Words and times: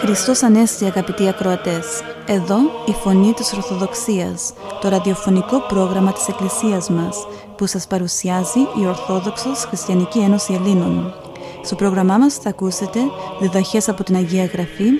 Χριστός 0.00 0.42
Ανέστη 0.42 0.84
αγαπητοί 0.84 1.28
ακροατές. 1.28 2.02
Εδώ 2.26 2.56
η 2.86 2.92
Φωνή 2.92 3.32
της 3.32 3.52
Ορθοδοξίας, 3.52 4.52
το 4.80 4.88
ραδιοφωνικό 4.88 5.60
πρόγραμμα 5.60 6.12
της 6.12 6.28
Εκκλησίας 6.28 6.90
μας, 6.90 7.26
που 7.56 7.66
σας 7.66 7.86
παρουσιάζει 7.86 8.60
η 8.60 8.86
Ορθόδοξος 8.86 9.64
Χριστιανική 9.64 10.18
Ένωση 10.18 10.52
Ελλήνων. 10.52 11.14
Στο 11.64 11.74
πρόγραμμά 11.74 12.18
μας 12.18 12.34
θα 12.34 12.48
ακούσετε 12.48 12.98
διδαχές 13.40 13.88
από 13.88 14.04
την 14.04 14.16
Αγία 14.16 14.44
Γραφή, 14.44 14.90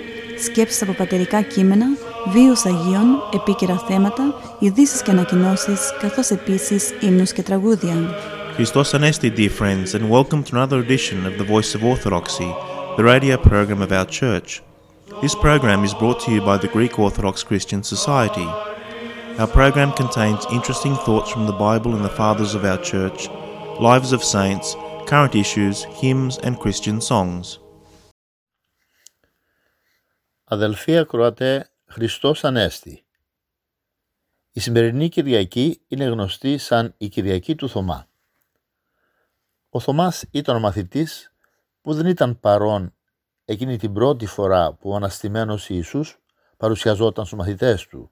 σκέψεις 0.43 0.81
από 0.81 0.93
πατερικά 0.93 1.41
κείμενα, 1.41 1.85
βίους 2.27 2.65
Αγίων, 2.65 3.23
επίκαιρα 3.33 3.77
θέματα, 3.77 4.23
ειδήσει 4.59 5.03
και 5.03 5.11
ανακοινώσει, 5.11 5.71
καθώς 5.99 6.29
επίσης 6.29 6.93
ύμνους 7.01 7.31
και 7.31 7.43
τραγούδια. 7.43 7.95
Christos 8.57 8.93
Anesti, 8.93 9.29
dear 9.37 9.49
friends, 9.49 9.95
and 9.95 10.09
welcome 10.09 10.43
to 10.43 10.55
another 10.55 10.79
edition 10.85 11.25
of 11.25 11.33
the 11.39 11.47
Voice 11.53 11.73
of 11.75 11.83
Orthodoxy, 11.83 12.51
the 12.97 13.03
radio 13.13 13.37
program 13.37 13.81
of 13.81 13.91
our 13.91 14.07
church. 14.21 14.49
This 15.21 15.35
program 15.47 15.83
is 15.87 15.93
brought 16.01 16.19
to 16.23 16.31
you 16.33 16.41
by 16.49 16.57
the 16.63 16.71
Greek 16.75 16.93
Orthodox 17.05 17.35
Christian 17.49 17.81
Society. 17.93 18.49
Our 19.41 19.51
program 19.59 19.91
contains 20.01 20.51
interesting 20.57 20.95
thoughts 21.05 21.29
from 21.33 21.45
the 21.47 21.59
Bible 21.67 21.91
and 21.95 22.03
the 22.05 22.17
Fathers 22.21 22.53
of 22.57 22.63
our 22.71 22.81
Church, 22.91 23.19
lives 23.89 24.11
of 24.17 24.21
saints, 24.37 24.67
current 25.11 25.33
issues, 25.43 25.77
hymns, 26.01 26.33
and 26.45 26.53
Christian 26.63 26.99
songs. 27.11 27.57
Αδελφοί 30.43 30.97
ακροατέ, 30.97 31.70
Χριστός 31.91 32.43
Ανέστη. 32.43 33.05
Η 34.51 34.59
σημερινή 34.59 35.09
Κυριακή 35.09 35.81
είναι 35.87 36.03
γνωστή 36.03 36.57
σαν 36.57 36.93
η 36.97 37.07
Κυριακή 37.07 37.55
του 37.55 37.69
Θωμά. 37.69 38.07
Ο 39.69 39.79
Θωμάς 39.79 40.25
ήταν 40.31 40.55
ο 40.55 40.59
μαθητής 40.59 41.33
που 41.81 41.93
δεν 41.93 42.05
ήταν 42.05 42.39
παρόν 42.39 42.93
εκείνη 43.45 43.77
την 43.77 43.93
πρώτη 43.93 44.25
φορά 44.25 44.73
που 44.73 44.89
ο 44.89 44.95
Αναστημένος 44.95 45.69
Ιησούς 45.69 46.19
παρουσιαζόταν 46.57 47.25
στους 47.25 47.37
μαθητές 47.37 47.87
του. 47.87 48.11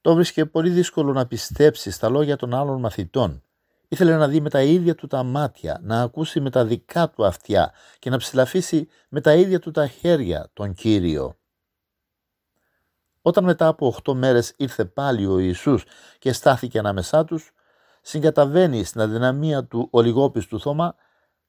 Το 0.00 0.14
βρίσκε 0.14 0.46
πολύ 0.46 0.70
δύσκολο 0.70 1.12
να 1.12 1.26
πιστέψει 1.26 1.90
στα 1.90 2.08
λόγια 2.08 2.36
των 2.36 2.54
άλλων 2.54 2.80
μαθητών. 2.80 3.42
Ήθελε 3.88 4.16
να 4.16 4.28
δει 4.28 4.40
με 4.40 4.50
τα 4.50 4.62
ίδια 4.62 4.94
του 4.94 5.06
τα 5.06 5.22
μάτια, 5.22 5.80
να 5.82 6.02
ακούσει 6.02 6.40
με 6.40 6.50
τα 6.50 6.64
δικά 6.64 7.10
του 7.10 7.26
αυτιά 7.26 7.72
και 7.98 8.10
να 8.10 8.16
ψηλαφίσει 8.16 8.88
με 9.08 9.20
τα 9.20 9.34
ίδια 9.34 9.58
του 9.58 9.70
τα 9.70 9.86
χέρια 9.86 10.50
τον 10.52 10.74
Κύριο. 10.74 11.36
Όταν 13.22 13.44
μετά 13.44 13.66
από 13.66 13.94
8 14.04 14.14
μέρες 14.14 14.54
ήρθε 14.56 14.84
πάλι 14.84 15.26
ο 15.26 15.38
Ιησούς 15.38 15.84
και 16.18 16.32
στάθηκε 16.32 16.78
ανάμεσά 16.78 17.24
τους, 17.24 17.52
συγκαταβαίνει 18.00 18.84
στην 18.84 19.00
αδυναμία 19.00 19.64
του 19.64 19.88
ο 19.90 20.00
λιγόπιστου 20.00 20.60
Θωμά 20.60 20.94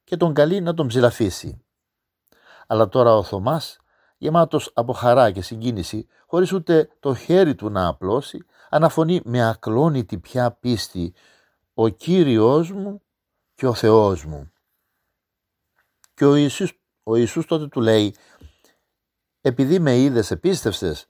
και 0.04 0.16
τον 0.16 0.34
καλεί 0.34 0.60
να 0.60 0.74
τον 0.74 0.86
ψηλαφίσει. 0.86 1.64
Αλλά 2.66 2.88
τώρα 2.88 3.16
ο 3.16 3.22
Θωμάς, 3.22 3.78
γεμάτος 4.16 4.70
από 4.74 4.92
χαρά 4.92 5.30
και 5.30 5.42
συγκίνηση, 5.42 6.06
χωρίς 6.26 6.52
ούτε 6.52 6.90
το 7.00 7.14
χέρι 7.14 7.54
του 7.54 7.70
να 7.70 7.86
απλώσει, 7.86 8.44
αναφωνεί 8.70 9.20
με 9.24 9.42
ακλόνητη 9.42 10.18
πια 10.18 10.52
πίστη 10.52 11.14
«Ο 11.74 11.88
Κύριος 11.88 12.72
μου 12.72 13.02
και 13.54 13.66
ο 13.66 13.74
Θεός 13.74 14.24
μου». 14.24 14.52
Και 16.14 16.24
ο 16.24 16.34
Ιησούς, 16.34 16.80
ο 17.02 17.16
Ιησούς 17.16 17.46
τότε 17.46 17.66
του 17.66 17.80
λέει 17.80 18.14
«Επειδή 19.40 19.78
με 19.78 19.98
είδες 19.98 20.30
επίστευσες, 20.30 21.06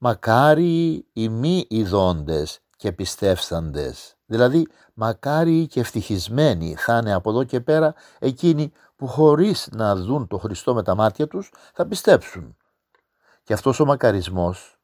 μακάρι 0.00 1.06
οι 1.12 1.28
μη 1.28 1.66
ειδώντες 1.68 2.60
και 2.76 2.92
πιστεύσαντες». 2.92 4.14
Δηλαδή, 4.26 4.66
μακάρι 4.94 5.66
και 5.66 5.80
ευτυχισμένοι 5.80 6.74
θα 6.74 6.96
είναι 6.98 7.12
από 7.12 7.30
εδώ 7.30 7.44
και 7.44 7.60
πέρα 7.60 7.94
εκείνοι 8.18 8.72
που 8.96 9.06
χωρίς 9.06 9.68
να 9.72 9.96
δουν 9.96 10.26
το 10.26 10.38
Χριστό 10.38 10.74
με 10.74 10.82
τα 10.82 10.94
μάτια 10.94 11.26
τους 11.26 11.52
θα 11.74 11.86
πιστέψουν. 11.86 12.56
Και 13.42 13.52
αυτός 13.52 13.80
ο 13.80 13.84
μακαρισμός 13.84 14.78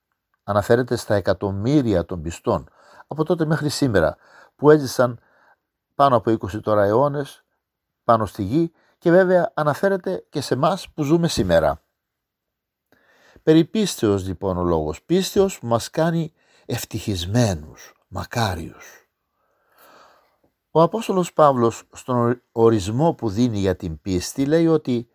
αναφέρεται 0.44 0.96
στα 0.96 1.14
εκατομμύρια 1.14 2.04
των 2.04 2.22
πιστών 2.22 2.68
από 3.06 3.24
τότε 3.24 3.44
μέχρι 3.44 3.68
σήμερα 3.68 4.16
που 4.56 4.70
έζησαν 4.70 5.20
πάνω 5.94 6.16
από 6.16 6.30
20 6.30 6.60
τώρα 6.62 6.84
αιώνες 6.84 7.44
πάνω 8.04 8.26
στη 8.26 8.42
γη 8.42 8.72
και 8.98 9.10
βέβαια 9.10 9.52
αναφέρεται 9.54 10.26
και 10.28 10.40
σε 10.40 10.56
μας 10.56 10.88
που 10.90 11.02
ζούμε 11.02 11.28
σήμερα. 11.28 11.80
Περί 13.46 13.64
πίστεως 13.64 14.26
λοιπόν 14.26 14.58
ο 14.58 14.62
λόγος. 14.62 15.02
Πίστεως 15.02 15.58
που 15.58 15.66
μας 15.66 15.90
κάνει 15.90 16.32
ευτυχισμένους, 16.66 17.92
μακάριους. 18.08 19.10
Ο 20.70 20.82
Απόστολος 20.82 21.32
Παύλος 21.32 21.82
στον 21.92 22.42
ορισμό 22.52 23.14
που 23.14 23.28
δίνει 23.28 23.58
για 23.58 23.76
την 23.76 24.00
πίστη 24.00 24.46
λέει 24.46 24.66
ότι 24.66 25.08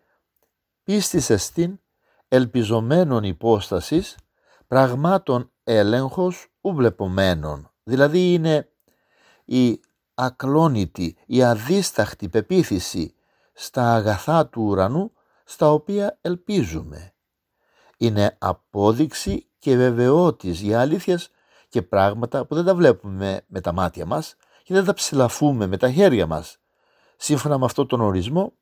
πίστησε 0.84 1.38
στην 1.38 1.80
ελπιζομένων 2.28 3.24
υπόστασης 3.24 4.18
πραγμάτων 4.68 5.52
έλεγχος 5.64 6.48
ουβλεπομένων. 6.62 7.72
Δηλαδή 7.84 8.34
είναι 8.34 8.70
η 9.46 9.80
ακλόνητη, 10.14 11.18
η 11.26 11.44
αδίσταχτη 11.44 12.30
πεποίθηση 12.30 13.16
στα 13.54 13.94
αγαθά 13.94 14.48
του 14.48 14.62
ουρανού 14.62 15.12
στα 15.44 15.72
οποία 15.72 16.18
ελπίζουμε. 16.22 17.14
Είναι 18.02 18.38
απόδειξη 18.40 19.48
και 19.60 19.76
βεβαιότης 19.76 20.62
για 20.62 20.80
αλήθειες 20.80 21.30
και 21.70 21.82
πράγματα 21.82 22.46
που 22.46 22.56
δεν 22.56 22.66
τα 22.66 22.76
βλέπουμε 22.76 23.42
με 23.48 23.62
τα 23.62 23.72
μάτια 23.72 24.06
μας 24.06 24.36
και 24.64 24.74
δεν 24.74 24.86
τα 24.86 24.94
ψηλαφούμε 24.94 25.68
με 25.68 25.78
τα 25.78 25.92
χέρια 25.92 26.28
μας. 26.28 26.58
Σύμφωνα 27.18 27.58
με 27.58 27.66
αυτόν 27.66 27.88
τον 27.88 28.02
ορισμό, 28.02 28.54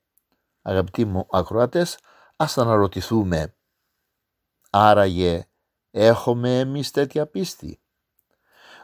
αγαπητοί 0.62 1.06
μου 1.06 1.28
ακροατές, 1.32 2.00
ας 2.36 2.58
αναρωτηθούμε, 2.58 3.56
άραγε 4.70 5.48
έχουμε 5.92 6.60
εμείς 6.60 6.92
τέτοια 6.92 7.28
πίστη; 7.28 7.82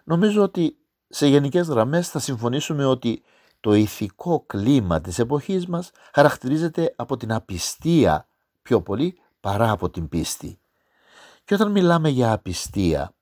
Νομίζω 0.04 0.44
ότι 0.44 0.78
σε 1.08 1.28
γενικές 1.28 1.68
γραμμές 1.68 2.10
θα 2.10 2.20
συμφωνήσουμε 2.20 2.86
ότι 2.86 3.24
το 3.60 3.74
ηθικό 3.74 4.44
κλίμα 4.46 5.02
της 5.02 5.20
εποχής 5.20 5.68
μας 5.68 5.92
χαρακτηρίζεται 6.14 6.94
από 6.96 7.18
την 7.18 7.34
απιστία 7.34 8.28
πιο 8.62 8.82
πολύ 8.82 9.20
παρά 9.46 9.72
από 9.72 9.90
την 9.90 10.10
πίστη. 10.10 10.60
Και 11.44 11.54
όταν 11.54 11.72
μιλάμε 11.72 12.10
για 12.10 12.32
απιστία, 12.32 13.16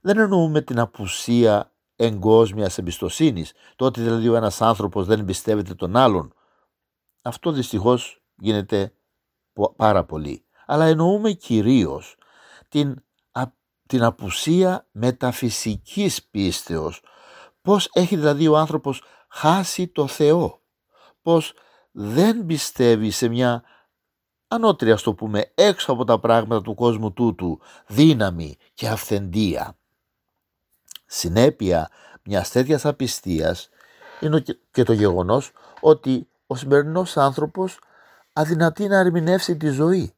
δεν 0.00 0.18
εννοούμε 0.18 0.60
την 0.60 0.78
απουσία 0.78 1.72
εγκόσμιας 1.96 2.78
εμπιστοσύνης, 2.78 3.52
το 3.76 3.84
ότι 3.84 4.00
δηλαδή 4.00 4.28
ο 4.28 4.36
ένας 4.36 4.62
άνθρωπος 4.62 5.06
δεν 5.06 5.20
εμπιστεύεται 5.20 5.74
τον 5.74 5.96
άλλον. 5.96 6.34
Αυτό 7.22 7.52
δυστυχώς 7.52 8.22
γίνεται 8.36 8.92
πάρα 9.76 10.04
πολύ. 10.04 10.44
Αλλά 10.66 10.84
εννοούμε 10.84 11.32
κυρίως 11.32 12.16
την, 12.68 13.04
την 13.86 14.02
απουσία 14.02 14.86
μεταφυσικής 14.92 16.24
πίστεως. 16.24 17.02
Πώς 17.62 17.88
έχει 17.92 18.16
δηλαδή 18.16 18.48
ο 18.48 18.56
άνθρωπος 18.56 19.02
χάσει 19.28 19.88
το 19.88 20.06
Θεό; 20.06 20.60
Πώς 21.22 21.54
δεν 21.92 22.46
πιστεύει 22.46 23.10
σε 23.10 23.28
μια 23.28 23.62
ανώτερη 24.48 24.94
το 24.94 25.14
πούμε 25.14 25.52
έξω 25.54 25.92
από 25.92 26.04
τα 26.04 26.20
πράγματα 26.20 26.62
του 26.62 26.74
κόσμου 26.74 27.12
τούτου 27.12 27.60
δύναμη 27.86 28.56
και 28.74 28.88
αυθεντία. 28.88 29.76
Συνέπεια 31.06 31.90
μιας 32.24 32.50
τέτοιας 32.50 32.84
απιστίας 32.84 33.68
είναι 34.20 34.44
και 34.70 34.82
το 34.82 34.92
γεγονός 34.92 35.52
ότι 35.80 36.28
ο 36.46 36.56
σημερινός 36.56 37.16
άνθρωπος 37.16 37.78
αδυνατεί 38.32 38.86
να 38.86 38.98
ερμηνεύσει 38.98 39.56
τη 39.56 39.68
ζωή. 39.68 40.14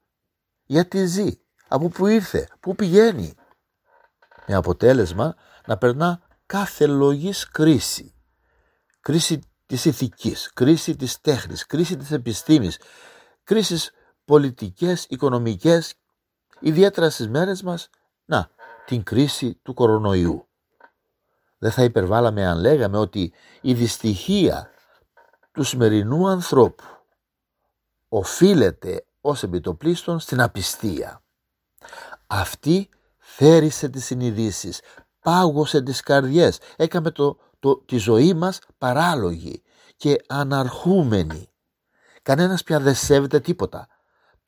Γιατί 0.65 1.07
ζει, 1.07 1.39
από 1.69 1.89
που 1.89 2.07
ήρθε, 2.07 2.49
πού 2.61 2.75
πηγαίνει. 2.75 3.35
Με 4.47 4.55
αποτέλεσμα 4.55 5.35
να 5.67 5.77
περνά 5.77 6.21
κάθε 6.47 6.87
λογής 6.87 7.49
κρίση. 7.51 8.15
Κρίση 9.01 9.41
της 9.67 9.85
ηθικής, 9.85 10.51
κρίση 10.55 10.97
της 10.97 11.21
τέχνης, 11.21 11.67
κρίση 11.67 11.97
της 11.97 12.11
επιστήμης, 12.11 12.81
κρίσεις 13.45 13.93
πολιτικές, 14.29 15.07
οικονομικές, 15.09 15.95
ιδιαίτερα 16.61 17.11
στις 17.11 17.29
μέρες 17.29 17.63
μας, 17.63 17.91
να, 18.25 18.51
την 18.87 19.03
κρίση 19.03 19.55
του 19.63 19.75
κορονοϊού. 19.75 20.49
Δεν 21.59 21.71
θα 21.71 21.83
υπερβάλαμε 21.83 22.47
αν 22.47 22.59
λέγαμε 22.59 22.99
ότι 22.99 23.33
η 23.61 23.75
δυστυχία 23.75 24.71
του 25.53 25.63
σημερινού 25.63 26.29
ανθρώπου 26.29 26.85
οφείλεται 28.09 29.05
ως 29.21 29.43
επιτοπλίστων 29.43 30.19
στην 30.19 30.41
απιστία. 30.41 31.23
Αυτή 32.27 32.89
θέρισε 33.19 33.89
τις 33.89 34.05
συνειδήσεις, 34.05 34.81
πάγωσε 35.21 35.83
τις 35.83 36.01
καρδιές, 36.01 36.59
έκαμε 36.77 37.11
το, 37.11 37.39
το, 37.59 37.77
τη 37.77 37.97
ζωή 37.97 38.35
μας 38.35 38.59
παράλογη 38.79 39.63
και 39.97 40.25
αναρχούμενη. 40.29 41.49
Κανένας 42.23 42.63
πια 42.63 42.81
δεν 42.81 42.95
σέβεται 42.95 43.41
τίποτα. 43.41 43.89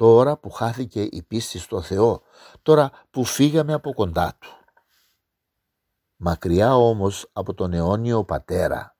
Τώρα 0.01 0.37
που 0.37 0.51
χάθηκε 0.51 1.03
η 1.03 1.23
πίστη 1.23 1.59
στο 1.59 1.81
Θεό, 1.81 2.23
τώρα 2.63 2.91
που 3.11 3.25
φύγαμε 3.25 3.73
από 3.73 3.93
κοντά 3.93 4.37
Του. 4.41 4.51
Μακριά 6.17 6.77
όμως 6.77 7.31
από 7.33 7.55
τον 7.55 7.73
αιώνιο 7.73 8.25
πατέρα, 8.25 8.97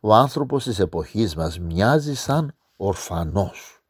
ο 0.00 0.14
άνθρωπος 0.14 0.64
της 0.64 0.78
εποχής 0.78 1.36
μας 1.36 1.58
μοιάζει 1.58 2.14
σαν 2.14 2.56
ορφανός. 2.76 3.82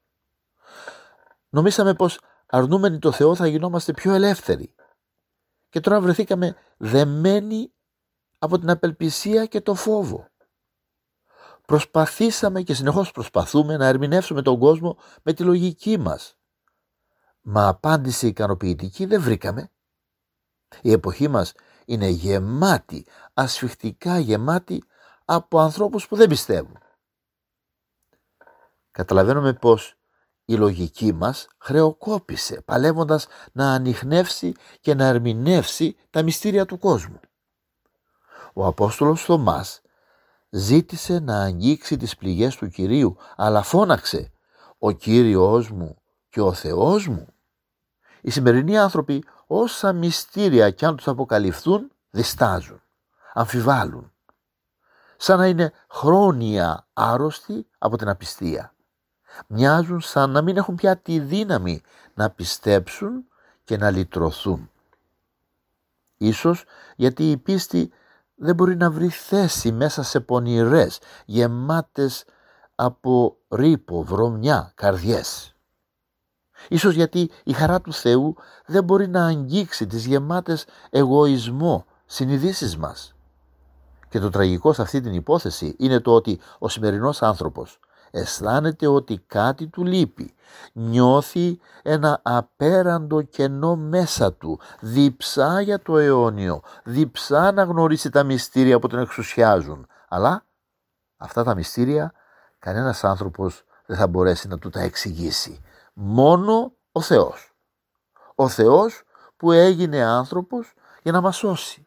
Νομίσαμε 1.49 1.95
πως 1.95 2.21
αρνούμενοι 2.47 2.99
το 2.99 3.13
Θεό 3.13 3.35
θα 3.35 3.47
γινόμαστε 3.47 3.93
πιο 3.93 4.13
ελεύθεροι. 4.13 4.75
Και 5.69 5.81
τώρα 5.81 6.01
βρεθήκαμε 6.01 6.57
δεμένοι 6.77 7.73
από 8.39 8.59
την 8.59 8.71
απελπισία 8.71 9.47
και 9.47 9.61
το 9.61 9.75
φόβο. 9.75 10.29
Προσπαθήσαμε 11.67 12.63
και 12.63 12.75
συνεχώς 12.75 13.11
προσπαθούμε 13.11 13.77
να 13.77 13.87
ερμηνεύσουμε 13.87 14.43
τον 14.43 14.59
κόσμο 14.59 14.97
με 15.23 15.33
τη 15.33 15.43
λογική 15.43 15.99
μας. 15.99 16.35
Μα 17.41 17.69
απάντηση 17.69 18.27
ικανοποιητική 18.27 19.07
δεν 19.07 19.21
βρήκαμε. 19.21 19.71
Η 20.83 20.93
εποχή 20.93 21.29
μας 21.29 21.53
είναι 21.85 22.09
γεμάτη, 22.09 23.07
ασφιχτικά 23.35 24.19
γεμάτη 24.19 24.85
από 25.25 25.61
ανθρώπους 25.61 26.09
που 26.09 26.17
δεν 26.17 26.29
πιστεύουν. 26.29 26.79
Καταλαβαίνουμε 28.91 29.53
πως 29.53 29.95
η 30.45 30.55
λογική 30.55 31.13
μας 31.13 31.49
χρεοκόπησε 31.59 32.63
παλεύοντας 32.63 33.27
να 33.53 33.73
ανοιχνεύσει 33.73 34.55
και 34.81 34.95
να 34.95 35.05
ερμηνεύσει 35.05 35.97
τα 36.11 36.23
μυστήρια 36.23 36.67
του 36.67 36.79
κόσμου. 36.79 37.21
Ο 38.53 38.67
Απόστολος 38.67 39.25
Θωμάς 39.25 39.83
ζήτησε 40.51 41.19
να 41.19 41.43
αγγίξει 41.43 41.97
τις 41.97 42.17
πληγές 42.17 42.57
του 42.57 42.69
Κυρίου 42.69 43.17
αλλά 43.37 43.63
φώναξε 43.63 44.33
«Ο 44.79 44.91
Κύριος 44.91 45.71
μου 45.71 46.03
και 46.29 46.41
ο 46.41 46.53
Θεός 46.53 47.09
μου». 47.09 47.30
Οι 48.21 48.31
σημερινοί 48.31 48.79
άνθρωποι 48.79 49.25
όσα 49.47 49.93
μυστήρια 49.93 50.71
κι 50.71 50.85
αν 50.85 50.97
τους 50.97 51.09
αποκαλυφθούν 51.09 51.91
διστάζουν, 52.11 52.83
αμφιβάλλουν 53.33 54.13
σαν 55.17 55.39
να 55.39 55.47
είναι 55.47 55.73
χρόνια 55.89 56.87
άρρωστοι 56.93 57.67
από 57.79 57.97
την 57.97 58.09
απιστία. 58.09 58.75
Μοιάζουν 59.47 60.01
σαν 60.01 60.31
να 60.31 60.43
μην 60.43 60.57
έχουν 60.57 60.75
πια 60.75 60.97
τη 60.97 61.19
δύναμη 61.19 61.83
να 62.15 62.31
πιστέψουν 62.31 63.25
και 63.65 63.77
να 63.77 63.91
λυτρωθούν. 63.91 64.71
Ίσως 66.17 66.65
γιατί 66.97 67.31
η 67.31 67.37
πίστη 67.37 67.93
δεν 68.35 68.55
μπορεί 68.55 68.77
να 68.77 68.91
βρει 68.91 69.09
θέση 69.09 69.73
μέσα 69.73 70.03
σε 70.03 70.21
πονηρές, 70.21 70.99
γεμάτες 71.25 72.25
από 72.75 73.37
ρήπο, 73.49 74.03
βρωμιά, 74.03 74.73
καρδιές. 74.75 75.55
Ίσως 76.69 76.95
γιατί 76.95 77.31
η 77.45 77.53
χαρά 77.53 77.81
του 77.81 77.93
Θεού 77.93 78.37
δεν 78.67 78.85
μπορεί 78.85 79.09
να 79.09 79.27
αγγίξει 79.27 79.87
τις 79.87 80.07
γεμάτες 80.07 80.65
εγωισμό 80.91 81.85
συνειδήσεις 82.07 82.77
μας. 82.77 83.15
Και 84.09 84.19
το 84.19 84.31
τραγικό 84.31 84.73
σε 84.73 84.83
αυτή 84.83 85.01
την 85.01 85.15
υπόθεση 85.15 85.75
είναι 85.79 86.01
το 86.01 86.15
ότι 86.15 86.41
ο 86.59 86.69
σημερινός 86.69 87.23
άνθρωπος 87.23 87.81
αισθάνεται 88.11 88.87
ότι 88.87 89.23
κάτι 89.27 89.67
του 89.67 89.85
λείπει. 89.85 90.35
Νιώθει 90.73 91.61
ένα 91.83 92.21
απέραντο 92.23 93.23
κενό 93.23 93.77
μέσα 93.77 94.33
του. 94.33 94.61
Διψά 94.81 95.61
για 95.61 95.79
το 95.81 95.99
αιώνιο. 95.99 96.63
Διψά 96.85 97.53
να 97.53 97.63
γνωρίσει 97.63 98.11
τα 98.11 98.23
μυστήρια 98.23 98.79
που 98.79 98.89
τον 98.89 98.99
εξουσιάζουν. 98.99 99.87
Αλλά 100.09 100.47
αυτά 101.17 101.45
τα 101.45 101.55
μυστήρια 101.55 102.13
κανένας 102.59 103.05
άνθρωπος 103.05 103.65
δεν 103.87 103.97
θα 103.97 104.07
μπορέσει 104.07 104.49
να 104.49 104.59
του 104.59 104.71
τα 104.71 104.81
εξηγήσει. 104.81 105.63
Μόνο 105.95 106.73
ο 106.93 107.01
Θεός. 107.01 107.53
Ο 108.35 108.49
Θεός 108.49 109.03
που 109.37 109.53
έγινε 109.53 110.03
άνθρωπος 110.03 110.73
για 111.03 111.13
να 111.13 111.21
μας 111.21 111.37
σώσει. 111.37 111.87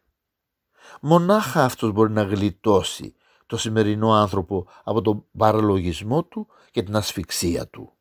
Μονάχα 1.01 1.63
αυτός 1.63 1.91
μπορεί 1.91 2.11
να 2.11 2.23
γλιτώσει 2.23 3.15
το 3.45 3.57
σημερινό 3.57 4.13
άνθρωπο 4.13 4.67
από 4.83 5.01
τον 5.01 5.25
παραλογισμό 5.37 6.23
του 6.23 6.47
και 6.71 6.83
την 6.83 6.95
ασφυξία 6.95 7.67
του. 7.67 7.93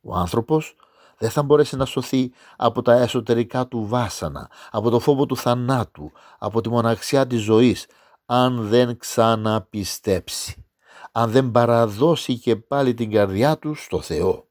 Ο 0.00 0.14
άνθρωπος 0.14 0.76
δεν 1.18 1.30
θα 1.30 1.42
μπορέσει 1.42 1.76
να 1.76 1.84
σωθεί 1.84 2.32
από 2.56 2.82
τα 2.82 2.92
εσωτερικά 2.92 3.66
του 3.66 3.86
βάσανα, 3.86 4.50
από 4.70 4.90
το 4.90 5.00
φόβο 5.00 5.26
του 5.26 5.36
θανάτου, 5.36 6.12
από 6.38 6.60
τη 6.60 6.68
μοναξιά 6.68 7.26
της 7.26 7.40
ζωής, 7.40 7.86
αν 8.26 8.68
δεν 8.68 8.98
ξαναπιστέψει, 8.98 10.66
αν 11.12 11.30
δεν 11.30 11.50
παραδώσει 11.50 12.38
και 12.38 12.56
πάλι 12.56 12.94
την 12.94 13.10
καρδιά 13.10 13.58
του 13.58 13.74
στο 13.74 14.00
Θεό. 14.00 14.49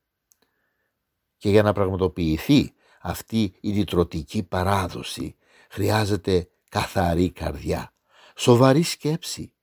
Και 1.39 1.49
για 1.49 1.63
να 1.63 1.73
πραγματοποιηθεί 1.73 2.73
αυτή 3.01 3.41
η 3.59 3.69
λυτρωτική 3.69 4.43
παράδοση 4.43 5.35
χρειάζεται 5.69 6.49
καθαρή 6.69 7.31
καρδιά, 7.31 7.93
σοβαρή 8.35 8.81
σκέψη 8.81 9.53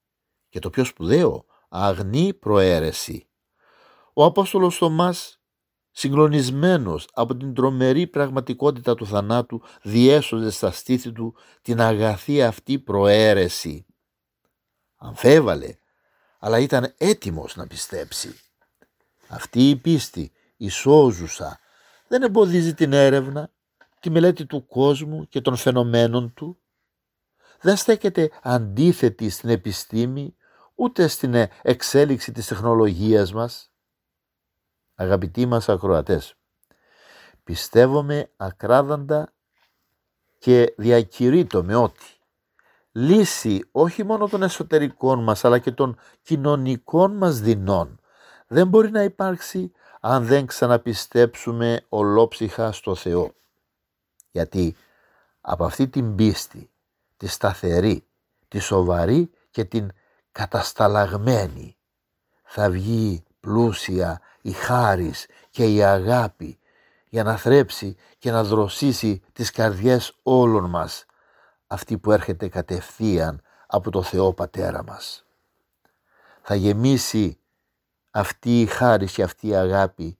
και 0.48 0.58
το 0.58 0.70
πιο 0.70 0.84
σπουδαίο, 0.84 1.44
αγνή 1.68 2.34
προαίρεση. 2.34 3.28
Ο 4.12 4.24
Απόστολος 4.24 4.76
Θωμάς, 4.76 5.40
συγκλονισμένος 5.90 7.08
από 7.12 7.36
την 7.36 7.54
τρομερή 7.54 8.06
πραγματικότητα 8.06 8.94
του 8.94 9.06
θανάτου, 9.06 9.62
διέσωσε 9.82 10.50
στα 10.50 10.70
στήθη 10.70 11.12
του 11.12 11.36
την 11.62 11.80
αγαθή 11.80 12.42
αυτή 12.42 12.78
προαίρεση. 12.78 13.86
Αμφέβαλε, 14.96 15.76
αλλά 16.38 16.58
ήταν 16.58 16.94
έτοιμος 16.96 17.56
να 17.56 17.66
πιστέψει. 17.66 18.34
Αυτή 19.28 19.68
η 19.68 19.76
πίστη, 19.76 20.32
η 20.56 20.68
σώζουσα, 20.68 21.60
δεν 22.08 22.22
εμποδίζει 22.22 22.74
την 22.74 22.92
έρευνα, 22.92 23.50
τη 24.00 24.10
μελέτη 24.10 24.46
του 24.46 24.66
κόσμου 24.66 25.28
και 25.28 25.40
των 25.40 25.56
φαινομένων 25.56 26.32
του, 26.34 26.58
δεν 27.60 27.76
στέκεται 27.76 28.30
αντίθετη 28.42 29.28
στην 29.30 29.48
επιστήμη 29.48 30.36
ούτε 30.74 31.06
στην 31.06 31.34
εξέλιξη 31.62 32.32
της 32.32 32.46
τεχνολογίας 32.46 33.32
μας. 33.32 33.70
Αγαπητοί 34.94 35.46
μας 35.46 35.68
ακροατές, 35.68 36.34
πιστεύομαι 37.44 38.30
ακράδαντα 38.36 39.32
και 40.38 40.74
διακηρύττω 40.76 41.64
με 41.64 41.74
ότι 41.74 42.16
λύση 42.92 43.68
όχι 43.72 44.04
μόνο 44.04 44.28
των 44.28 44.42
εσωτερικών 44.42 45.22
μας 45.22 45.44
αλλά 45.44 45.58
και 45.58 45.72
των 45.72 45.98
κοινωνικών 46.22 47.16
μας 47.16 47.40
δεινών 47.40 48.00
δεν 48.46 48.68
μπορεί 48.68 48.90
να 48.90 49.02
υπάρξει 49.02 49.72
αν 50.08 50.26
δεν 50.26 50.46
ξαναπιστέψουμε 50.46 51.84
ολόψυχα 51.88 52.72
στο 52.72 52.94
Θεό. 52.94 53.34
Γιατί 54.30 54.76
από 55.40 55.64
αυτή 55.64 55.88
την 55.88 56.14
πίστη 56.14 56.70
τη 57.16 57.26
σταθερή, 57.26 58.06
τη 58.48 58.58
σοβαρή 58.58 59.30
και 59.50 59.64
την 59.64 59.90
κατασταλαγμένη. 60.32 61.76
Θα 62.44 62.70
βγει 62.70 63.24
πλούσια 63.40 64.20
η 64.42 64.50
χάρις 64.52 65.26
και 65.50 65.74
η 65.74 65.82
αγάπη 65.82 66.58
για 67.08 67.22
να 67.22 67.36
θρέψει 67.36 67.96
και 68.18 68.30
να 68.30 68.44
δροσίσει 68.44 69.22
τις 69.32 69.50
καρδιές 69.50 70.16
όλων 70.22 70.70
μας, 70.70 71.04
αυτή 71.66 71.98
που 71.98 72.12
έρχεται 72.12 72.48
κατευθείαν 72.48 73.42
από 73.66 73.90
το 73.90 74.02
Θεό 74.02 74.32
Πατέρα 74.32 74.84
μας. 74.84 75.26
Θα 76.42 76.54
γεμίσει 76.54 77.38
αυτή 78.16 78.60
η 78.60 78.66
χάρις 78.66 79.12
και 79.12 79.22
αυτή 79.22 79.48
η 79.48 79.54
αγάπη 79.54 80.18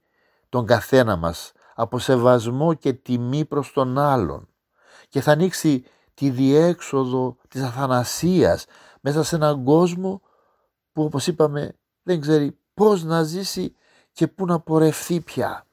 τον 0.48 0.66
καθένα 0.66 1.16
μας 1.16 1.52
από 1.74 1.98
σεβασμό 1.98 2.74
και 2.74 2.92
τιμή 2.92 3.44
προς 3.44 3.72
τον 3.72 3.98
άλλον 3.98 4.48
και 5.08 5.20
θα 5.20 5.32
ανοίξει 5.32 5.84
τη 6.14 6.30
διέξοδο 6.30 7.36
της 7.48 7.62
αθανασίας 7.62 8.66
μέσα 9.00 9.22
σε 9.22 9.36
έναν 9.36 9.64
κόσμο 9.64 10.22
που 10.92 11.02
όπως 11.02 11.26
είπαμε 11.26 11.76
δεν 12.02 12.20
ξέρει 12.20 12.58
πώς 12.74 13.02
να 13.02 13.22
ζήσει 13.22 13.76
και 14.12 14.26
πού 14.26 14.46
να 14.46 14.60
πορευθεί 14.60 15.20
πια. 15.20 15.66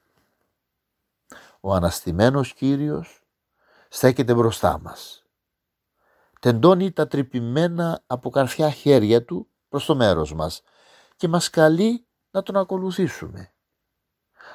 Ο 1.59 1.73
αναστημένος 1.73 2.53
Κύριος 2.53 3.21
στέκεται 3.89 4.33
μπροστά 4.33 4.79
μας. 4.79 5.23
Τεντώνει 6.39 6.91
τα 6.91 7.07
τρυπημένα 7.07 8.03
από 8.07 8.29
καρφιά 8.29 8.69
χέρια 8.69 9.25
του 9.25 9.47
προς 9.69 9.85
το 9.85 9.95
μέρος 9.95 10.33
μας 10.33 10.61
και 11.15 11.27
μας 11.27 11.49
καλεί 11.49 12.05
να 12.33 12.43
τον 12.43 12.57
ακολουθήσουμε. 12.57 13.53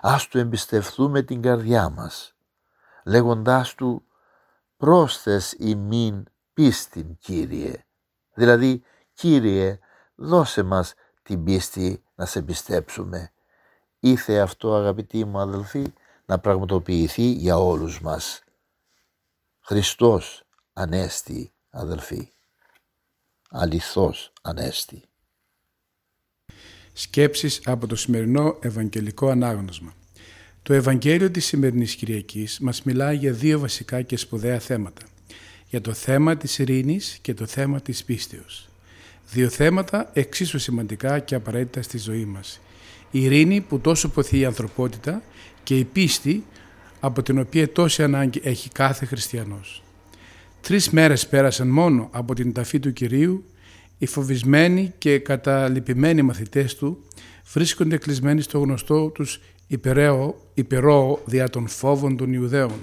Ας 0.00 0.28
του 0.28 0.38
εμπιστευτούμε 0.38 1.22
την 1.22 1.42
καρδιά 1.42 1.88
μας, 1.88 2.34
λέγοντάς 3.04 3.74
του 3.74 4.04
πρόσθες 4.76 5.52
ημίν 5.58 6.24
πίστην 6.52 7.16
Κύριε. 7.18 7.84
Δηλαδή, 8.34 8.82
Κύριε, 9.12 9.78
δώσε 10.14 10.62
μας 10.62 10.94
την 11.22 11.44
πίστη 11.44 12.04
να 12.14 12.26
σε 12.26 12.42
πιστέψουμε. 12.42 13.32
Ήθε 13.98 14.38
αυτό 14.38 14.74
αγαπητοί 14.74 15.24
μου 15.24 15.38
αδελφοί 15.38 15.92
να 16.24 16.38
πραγματοποιηθεί 16.38 17.22
για 17.22 17.58
όλους 17.58 18.00
μας. 18.00 18.42
Χριστός 19.60 20.44
Ανέστη 20.72 21.52
αδελφοί. 21.70 22.32
Αληθώς 23.50 24.32
Ανέστη. 24.42 25.07
Σκέψεις 27.00 27.60
από 27.64 27.86
το 27.86 27.96
σημερινό 27.96 28.56
Ευαγγελικό 28.60 29.28
Ανάγνωσμα. 29.28 29.94
Το 30.62 30.72
Ευαγγέλιο 30.72 31.30
της 31.30 31.46
σημερινής 31.46 31.94
Κυριακής 31.94 32.58
μας 32.60 32.82
μιλάει 32.82 33.16
για 33.16 33.32
δύο 33.32 33.58
βασικά 33.58 34.02
και 34.02 34.16
σπουδαία 34.16 34.58
θέματα. 34.58 35.02
για 35.68 35.80
το 35.80 35.92
θέμα 35.92 36.36
της 36.36 36.58
ειρήνης 36.58 37.18
και 37.22 37.34
το 37.34 37.46
θέμα 37.46 37.80
της 37.80 38.04
πίστεως. 38.04 38.68
Δύο 39.30 39.48
θέματα 39.48 40.10
εξίσου 40.12 40.58
σημαντικά 40.58 41.18
και 41.18 41.34
απαραίτητα 41.34 41.82
στη 41.82 41.98
ζωή 41.98 42.24
μας. 42.24 42.60
Η 43.10 43.24
ειρήνη 43.24 43.60
που 43.60 43.80
τόσο 43.80 44.08
ποθεί 44.08 44.38
η 44.38 44.44
ανθρωπότητα 44.44 45.22
και 45.62 45.78
η 45.78 45.84
πίστη 45.84 46.44
από 47.00 47.22
την 47.22 47.38
οποία 47.38 47.72
τόση 47.72 48.02
ανάγκη 48.02 48.40
έχει 48.44 48.68
κάθε 48.68 49.04
χριστιανός. 49.04 49.82
Τρεις 50.60 50.90
μέρες 50.90 51.26
πέρασαν 51.26 51.68
μόνο 51.68 52.08
από 52.12 52.34
την 52.34 52.52
ταφή 52.52 52.80
του 52.80 52.92
Κυρίου, 52.92 53.44
οι 53.98 54.06
φοβισμένοι 54.06 54.92
και 54.98 55.18
καταλυπημένοι 55.18 56.22
μαθητές 56.22 56.74
του 56.74 57.04
βρίσκονται 57.52 57.96
κλεισμένοι 57.96 58.40
στο 58.40 58.58
γνωστό 58.58 59.08
τους 59.08 59.40
υπερό, 60.54 61.22
δια 61.24 61.50
των 61.50 61.68
φόβων 61.68 62.16
των 62.16 62.32
Ιουδαίων. 62.32 62.80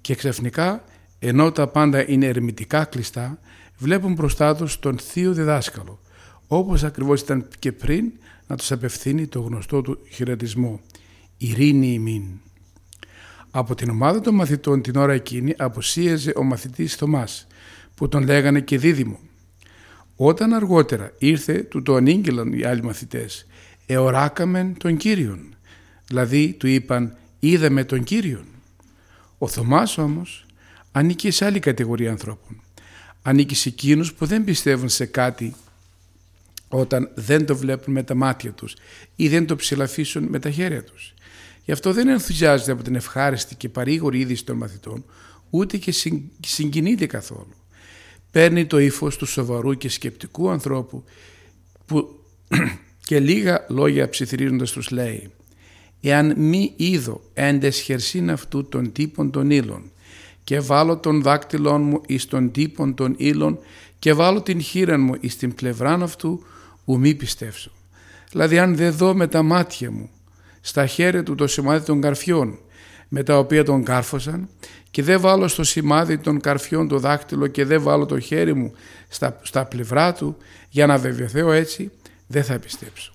Και 0.00 0.14
ξαφνικά, 0.14 0.84
ενώ 1.18 1.52
τα 1.52 1.68
πάντα 1.68 2.08
είναι 2.10 2.26
ερμητικά 2.26 2.84
κλειστά, 2.84 3.38
βλέπουν 3.78 4.12
μπροστά 4.12 4.56
τους 4.56 4.78
τον 4.78 4.98
Θείο 4.98 5.32
Διδάσκαλο, 5.32 6.00
όπως 6.46 6.84
ακριβώς 6.84 7.20
ήταν 7.20 7.48
και 7.58 7.72
πριν 7.72 8.12
να 8.46 8.56
τους 8.56 8.72
απευθύνει 8.72 9.26
το 9.26 9.40
γνωστό 9.40 9.82
του 9.82 9.98
χαιρετισμό 10.10 10.80
«Ειρήνη 11.36 11.92
ημίν». 11.92 12.22
Από 13.50 13.74
την 13.74 13.90
ομάδα 13.90 14.20
των 14.20 14.34
μαθητών 14.34 14.82
την 14.82 14.96
ώρα 14.96 15.12
εκείνη 15.12 15.54
αποσίαζε 15.58 16.32
ο 16.36 16.42
μαθητής 16.42 16.94
Θωμάς, 16.94 17.46
που 17.94 18.08
τον 18.08 18.24
λέγανε 18.24 18.60
και 18.60 18.78
δίδυμο. 18.78 19.18
Όταν 20.20 20.52
αργότερα 20.52 21.12
ήρθε, 21.18 21.62
του 21.62 21.82
το 21.82 21.94
ανήγγυλαν 21.94 22.52
οι 22.52 22.64
άλλοι 22.64 22.82
μαθητές, 22.82 23.46
«Εωράκαμεν 23.86 24.76
τον 24.78 24.96
Κύριον», 24.96 25.54
δηλαδή 26.06 26.52
του 26.52 26.66
είπαν 26.66 27.16
«Είδαμε 27.38 27.84
τον 27.84 28.04
Κύριον». 28.04 28.44
Ο 29.38 29.48
Θωμάς 29.48 29.98
όμως 29.98 30.46
ανήκει 30.92 31.30
σε 31.30 31.44
άλλη 31.44 31.58
κατηγορία 31.58 32.10
ανθρώπων. 32.10 32.62
Ανήκει 33.22 33.54
σε 33.54 33.68
εκείνους 33.68 34.14
που 34.14 34.26
δεν 34.26 34.44
πιστεύουν 34.44 34.88
σε 34.88 35.06
κάτι 35.06 35.54
όταν 36.68 37.10
δεν 37.14 37.46
το 37.46 37.56
βλέπουν 37.56 37.92
με 37.92 38.02
τα 38.02 38.14
μάτια 38.14 38.52
τους 38.52 38.76
ή 39.16 39.28
δεν 39.28 39.46
το 39.46 39.56
ψηλαφίσουν 39.56 40.24
με 40.24 40.38
τα 40.38 40.50
χέρια 40.50 40.84
τους. 40.84 41.14
Γι' 41.64 41.72
αυτό 41.72 41.92
δεν 41.92 42.08
ενθουσιάζεται 42.08 42.72
από 42.72 42.82
την 42.82 42.94
ευχάριστη 42.94 43.54
και 43.54 43.68
παρήγορη 43.68 44.18
είδηση 44.18 44.44
των 44.44 44.56
μαθητών, 44.56 45.04
ούτε 45.50 45.76
και 45.76 45.94
συγκινείται 46.46 47.06
καθόλου. 47.06 47.54
Παίρνει 48.30 48.66
το 48.66 48.78
ύφος 48.78 49.16
του 49.16 49.26
σοβαρού 49.26 49.74
και 49.74 49.88
σκεπτικού 49.88 50.50
ανθρώπου 50.50 51.04
που 51.86 52.20
και 53.06 53.20
λίγα 53.20 53.66
λόγια 53.68 54.08
ψιθυρίζοντας 54.08 54.70
τους 54.70 54.90
λέει 54.90 55.30
«Εάν 56.00 56.34
μη 56.36 56.72
είδω 56.76 57.20
έντες 57.34 57.80
χερσίν 57.80 58.30
αυτού 58.30 58.68
των 58.68 58.92
τύπων 58.92 59.30
των 59.30 59.50
ύλων 59.50 59.90
και 60.44 60.60
βάλω 60.60 60.98
τον 60.98 61.22
δάκτυλόν 61.22 61.82
μου 61.82 62.00
εις 62.06 62.26
τον 62.26 62.50
τύπων 62.50 62.94
των 62.94 63.14
ύλων 63.16 63.58
και 63.98 64.12
βάλω 64.12 64.42
την 64.42 64.60
χείρα 64.60 64.98
μου 64.98 65.14
εις 65.20 65.36
την 65.36 65.54
πλευράν 65.54 66.02
αυτού, 66.02 66.42
ου 66.84 66.98
μη 66.98 67.14
πιστεύσω». 67.14 67.70
Δηλαδή 68.30 68.58
αν 68.58 68.76
δεν 68.76 68.92
δω 68.92 69.14
με 69.14 69.26
τα 69.26 69.42
μάτια 69.42 69.90
μου 69.90 70.10
στα 70.60 70.86
χέρια 70.86 71.22
του 71.22 71.34
το 71.34 71.46
σημάδι 71.46 71.84
των 71.84 72.00
καρφιών 72.00 72.58
με 73.08 73.22
τα 73.22 73.38
οποία 73.38 73.64
τον 73.64 73.84
κάρφωσαν 73.84 74.48
και 74.90 75.02
δεν 75.02 75.20
βάλω 75.20 75.48
στο 75.48 75.64
σημάδι 75.64 76.18
των 76.18 76.40
καρφιών 76.40 76.88
το 76.88 76.98
δάκτυλο 76.98 77.46
και 77.46 77.64
δεν 77.64 77.82
βάλω 77.82 78.06
το 78.06 78.18
χέρι 78.18 78.54
μου 78.54 78.72
στα, 79.08 79.40
στα 79.42 79.64
πλευρά 79.64 80.12
του 80.12 80.36
για 80.68 80.86
να 80.86 80.98
βεβαιωθώ 80.98 81.52
έτσι 81.52 81.90
δεν 82.26 82.44
θα 82.44 82.58
πιστέψω. 82.58 83.12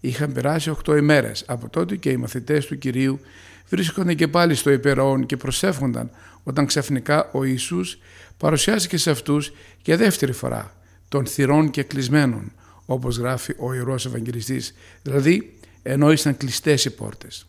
Είχαν 0.00 0.32
περάσει 0.32 0.70
οχτώ 0.70 0.96
ημέρες 0.96 1.44
από 1.46 1.68
τότε 1.68 1.96
και 1.96 2.10
οι 2.10 2.16
μαθητές 2.16 2.66
του 2.66 2.78
Κυρίου 2.78 3.20
βρίσκονταν 3.68 4.14
και 4.14 4.28
πάλι 4.28 4.54
στο 4.54 4.70
υπερόον 4.70 5.26
και 5.26 5.36
προσεύχονταν 5.36 6.10
όταν 6.42 6.66
ξαφνικά 6.66 7.30
ο 7.32 7.44
Ιησούς 7.44 7.98
παρουσιάστηκε 8.36 8.96
σε 8.96 9.10
αυτούς 9.10 9.52
για 9.82 9.96
δεύτερη 9.96 10.32
φορά 10.32 10.72
των 11.08 11.26
θυρών 11.26 11.70
και 11.70 11.82
κλεισμένων 11.82 12.52
όπως 12.86 13.16
γράφει 13.16 13.54
ο 13.58 13.74
Ιερός 13.74 14.06
Ευαγγελιστής 14.06 14.74
δηλαδή 15.02 15.58
ενώ 15.82 16.12
ήσαν 16.12 16.36
κλειστές 16.36 16.84
οι 16.84 16.90
πόρτες. 16.90 17.46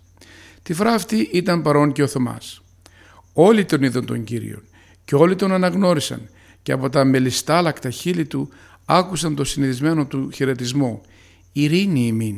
Τη 0.64 0.74
φορά 0.74 0.94
αυτή 0.94 1.30
ήταν 1.32 1.62
παρόν 1.62 1.92
και 1.92 2.04
ο 2.04 2.08
Θωμάς. 2.08 2.62
Όλοι 3.34 3.66
τον 3.66 3.84
είδαν 3.84 4.06
τον 4.06 4.24
Κύριον 4.24 4.64
και 5.06 5.16
όλοι 5.16 5.36
τον 5.36 5.52
αναγνώρισαν 5.52 6.30
και 6.62 6.72
από 6.72 6.90
τα 6.90 7.06
μελιστάλακτα 7.06 7.90
χείλη 7.90 8.26
του 8.26 8.50
άκουσαν 8.86 9.36
το 9.36 9.44
συνηθισμένο 9.44 10.06
του 10.06 10.32
χαιρετισμό 10.32 11.02
«Ειρήνη 11.52 12.08
ημίν». 12.08 12.38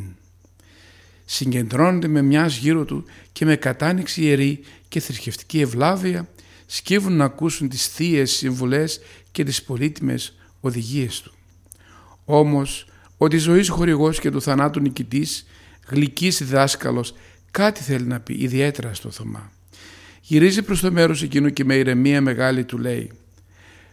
Συγκεντρώνονται 1.26 2.08
με 2.08 2.22
μιας 2.22 2.58
γύρω 2.58 2.86
του 2.86 3.06
και 3.32 3.46
με 3.46 3.56
κατάνοιξη 3.56 4.22
ιερή 4.22 4.60
και 4.88 5.00
θρησκευτική 5.00 5.62
ευλάβεια 5.62 6.28
σκύβουν 6.66 7.14
να 7.14 7.26
ακούσουν 7.26 7.70
τις 7.70 7.88
θείες 7.88 8.32
συμβουλές 8.32 9.00
και 9.32 9.44
τις 9.44 9.64
πολύτιμες 9.64 10.36
οδηγίες 10.60 11.22
του. 11.22 11.34
Όμως, 12.26 12.86
ο 13.18 13.28
της 13.28 13.42
ζωής 13.42 13.70
χορηγός 13.70 14.20
και 14.20 14.32
του 14.32 14.42
θανάτου 14.42 14.80
νικητής 14.80 15.46
γλυκής 15.88 16.38
διδάσκαλος, 16.38 17.14
κάτι 17.52 17.82
θέλει 17.82 18.06
να 18.06 18.20
πει 18.20 18.34
ιδιαίτερα 18.34 18.94
στο 18.94 19.12
Θωμά. 19.12 19.52
Γυρίζει 20.32 20.62
προς 20.62 20.80
το 20.80 20.92
μέρος 20.92 21.24
εκείνο 21.24 21.50
και 21.50 21.66
με 21.66 21.76
ηρεμία 21.76 22.22
μεγάλη 22.22 22.64
του 22.64 22.78
λέει 22.78 23.12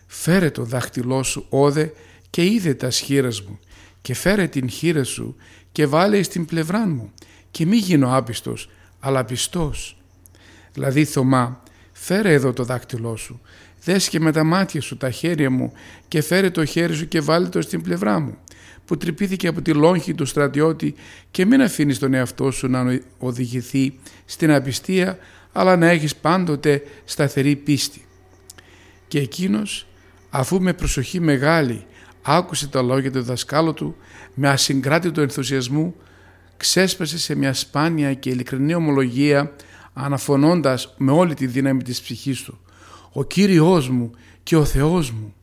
«Φέρε 0.07 0.51
το 0.51 0.65
δάχτυλό 0.65 1.23
σου 1.23 1.47
όδε 1.49 1.93
και 2.31 2.45
είδε 2.45 2.75
τα 2.75 2.91
σχήρας 2.91 3.43
μου 3.43 3.59
και 4.03 4.15
φέρε 4.15 4.47
την 4.47 4.69
χείρα 4.69 5.05
σου 5.05 5.37
και 5.73 5.87
βάλε 5.87 6.23
στην 6.23 6.45
πλευρά 6.45 6.87
μου 6.87 7.13
και 7.51 7.67
μη 7.67 7.77
γίνω 7.77 8.17
άπιστος 8.17 8.71
αλλά 9.01 9.25
πιστός». 9.25 9.97
Δηλαδή 10.73 11.05
Θωμά 11.05 11.63
φέρε 11.93 12.33
εδώ 12.33 12.53
το 12.53 12.65
δάχτυλό 12.65 13.17
σου 13.17 13.41
δες 13.85 14.09
και 14.09 14.21
με 14.21 14.33
τα 14.33 14.45
μάτια 14.45 14.81
σου 14.81 14.97
τα 14.97 15.11
χέρια 15.11 15.51
μου 15.51 15.73
και 16.09 16.23
φέρε 16.23 16.51
το 16.51 16.65
χέρι 16.65 16.95
σου 16.95 17.09
και 17.09 17.21
βάλε 17.21 17.49
το 17.49 17.61
στην 17.61 17.83
πλευρά 17.83 18.19
μου 18.19 18.39
που 18.85 18.97
τρυπήθηκε 18.97 19.47
από 19.47 19.63
τη 19.63 19.73
λόγχη 19.73 20.15
του 20.15 20.27
στρατιώτη 20.27 20.95
και 21.31 21.45
μην 21.45 21.63
αφήνεις 21.63 21.99
τον 21.99 22.15
εαυτό 22.15 22.51
σου 22.51 22.69
να 22.69 23.01
οδηγηθεί 23.19 23.99
στην 24.25 24.51
απιστία 24.53 25.19
αλλά 25.59 25.77
να 25.77 25.89
έχεις 25.89 26.17
πάντοτε 26.17 26.83
σταθερή 27.05 27.57
πίστη. 27.57 28.05
Και 29.09 29.19
εκείνος 29.19 29.87
αφού 30.31 30.63
με 30.63 30.73
προσοχή 30.73 31.21
μεγάλη 31.21 31.85
άκουσε 32.23 32.69
τα 32.69 32.83
λόγια 32.83 33.13
του 33.13 33.23
δασκάλου 33.23 33.75
του 33.75 33.97
με 34.35 34.49
ασυγκράτητο 34.49 35.21
ενθουσιασμό 35.21 35.95
ξέσπασε 36.57 37.19
σε 37.19 37.35
μια 37.35 37.55
σπάνια 37.55 38.15
και 38.15 38.31
ειλικρινή 38.31 38.75
ομολογία 38.75 39.53
αναφωνώντας 39.93 40.95
με 40.97 41.13
όλη 41.13 41.35
τη 41.35 41.47
δύναμη 41.47 41.83
της 41.83 42.01
ψυχής 42.01 42.43
του 42.43 42.59
«Ο 43.13 43.25
Κύριος 43.25 43.89
μου 43.89 44.11
και 44.43 44.57
ο 44.57 44.65
Θεός 44.65 45.11
μου» 45.11 45.35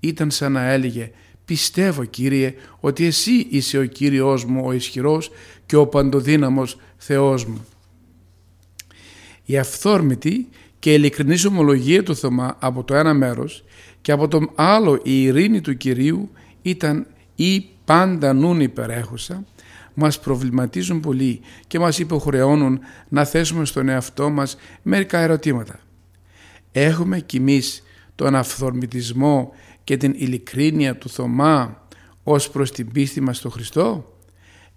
ήταν 0.00 0.30
σαν 0.30 0.52
να 0.52 0.64
έλεγε 0.70 1.10
Πιστεύω 1.44 2.04
Κύριε 2.04 2.54
ότι 2.80 3.06
Εσύ 3.06 3.46
είσαι 3.50 3.78
ο 3.78 3.84
Κύριος 3.84 4.44
μου 4.44 4.62
ο 4.66 4.72
ισχυρός 4.72 5.30
και 5.66 5.76
ο 5.76 5.86
παντοδύναμος 5.86 6.76
Θεός 6.96 7.44
μου. 7.44 7.66
Η 9.50 9.58
αυθόρμητη 9.58 10.48
και 10.78 10.92
ειλικρινής 10.92 11.44
ομολογία 11.44 12.02
του 12.02 12.16
Θωμά 12.16 12.56
από 12.60 12.84
το 12.84 12.94
ένα 12.94 13.14
μέρος 13.14 13.64
και 14.00 14.12
από 14.12 14.28
το 14.28 14.52
άλλο 14.54 15.00
η 15.02 15.22
ειρήνη 15.22 15.60
του 15.60 15.76
Κυρίου 15.76 16.30
ήταν 16.62 17.06
ή 17.34 17.66
πάντα 17.84 18.32
νουν 18.32 18.60
υπερέχουσα 18.60 19.44
μας 19.94 20.20
προβληματίζουν 20.20 21.00
πολύ 21.00 21.40
και 21.66 21.78
μας 21.78 21.98
υποχρεώνουν 21.98 22.80
να 23.08 23.24
θέσουμε 23.24 23.64
στον 23.64 23.88
εαυτό 23.88 24.30
μας 24.30 24.56
μερικά 24.82 25.18
ερωτήματα. 25.18 25.80
Έχουμε 26.72 27.20
κι 27.20 27.36
εμείς 27.36 27.82
τον 28.14 28.34
αυθορμητισμό 28.34 29.52
και 29.84 29.96
την 29.96 30.14
ειλικρίνεια 30.16 30.96
του 30.96 31.08
Θωμά 31.08 31.86
ως 32.22 32.50
προς 32.50 32.70
την 32.70 32.92
πίστη 32.92 33.20
μας 33.20 33.36
στο 33.36 33.50
Χριστό; 33.50 34.14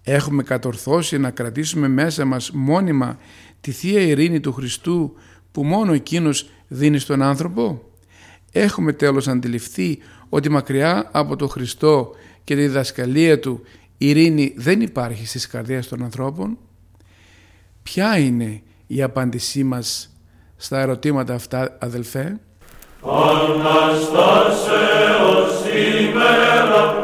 Έχουμε 0.06 0.42
κατορθώσει 0.42 1.18
να 1.18 1.30
κρατήσουμε 1.30 1.88
μέσα 1.88 2.24
μας 2.24 2.50
μόνιμα 2.50 3.18
τη 3.60 3.70
Θεία 3.70 4.00
Ειρήνη 4.00 4.40
του 4.40 4.52
Χριστού 4.52 5.14
που 5.52 5.64
μόνο 5.64 5.92
Εκείνος 5.92 6.48
δίνει 6.68 6.98
στον 6.98 7.22
άνθρωπο; 7.22 7.82
Έχουμε 8.52 8.92
τέλος 8.92 9.28
αντιληφθεί 9.28 9.98
ότι 10.28 10.48
μακριά 10.48 11.08
από 11.12 11.36
τον 11.36 11.48
Χριστό 11.48 12.10
και 12.44 12.54
τη 12.54 12.60
διδασκαλία 12.60 13.38
Του 13.38 13.60
η 13.98 14.08
ειρήνη 14.08 14.54
δεν 14.56 14.80
υπάρχει 14.80 15.26
στις 15.26 15.46
καρδιές 15.46 15.88
των 15.88 16.02
ανθρώπων; 16.02 16.58
Ποια 17.82 18.18
είναι 18.18 18.62
η 18.86 19.02
απάντησή 19.02 19.64
μας 19.64 20.16
στα 20.56 20.80
ερωτήματα 20.80 21.34
αυτά 21.34 21.76
αδελφέ; 21.80 22.40
Αναστάσεως 23.02 24.44
ημέρα 26.00 27.03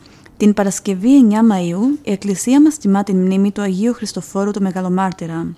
Την 0.41 0.53
Παρασκευή 0.53 1.27
9 1.29 1.33
Μαΐου 1.33 1.99
η 2.03 2.11
Εκκλησία 2.11 2.61
μας 2.61 2.77
τιμά 2.77 3.03
την 3.03 3.17
μνήμη 3.17 3.51
του 3.51 3.61
Αγίου 3.61 3.93
Χριστοφόρου 3.93 4.51
του 4.51 4.61
Μεγαλομάρτυρα. 4.61 5.53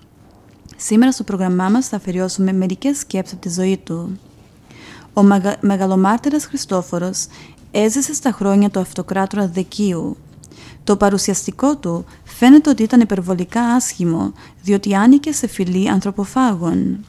Σήμερα 0.76 1.12
στο 1.12 1.22
πρόγραμμά 1.22 1.68
μας 1.68 1.88
θα 1.88 1.96
αφιερώσουμε 1.96 2.52
μερικές 2.52 2.98
σκέψεις 2.98 3.32
από 3.32 3.42
τη 3.42 3.48
ζωή 3.52 3.76
του. 3.84 4.18
Ο 5.12 5.22
Μεγα... 5.22 5.56
Μεγαλομάρτυρας 5.60 6.44
Χριστόφορος 6.44 7.26
έζησε 7.70 8.14
στα 8.14 8.30
χρόνια 8.30 8.70
του 8.70 8.80
αυτοκράτορα 8.80 9.48
Δεκίου. 9.48 10.16
Το 10.84 10.96
παρουσιαστικό 10.96 11.76
του 11.76 12.04
φαίνεται 12.24 12.70
ότι 12.70 12.82
ήταν 12.82 13.00
υπερβολικά 13.00 13.60
άσχημο, 13.60 14.32
διότι 14.62 14.94
άνοικε 14.94 15.32
σε 15.32 15.46
φυλή 15.46 15.88
ανθρωποφάγων. 15.88 17.04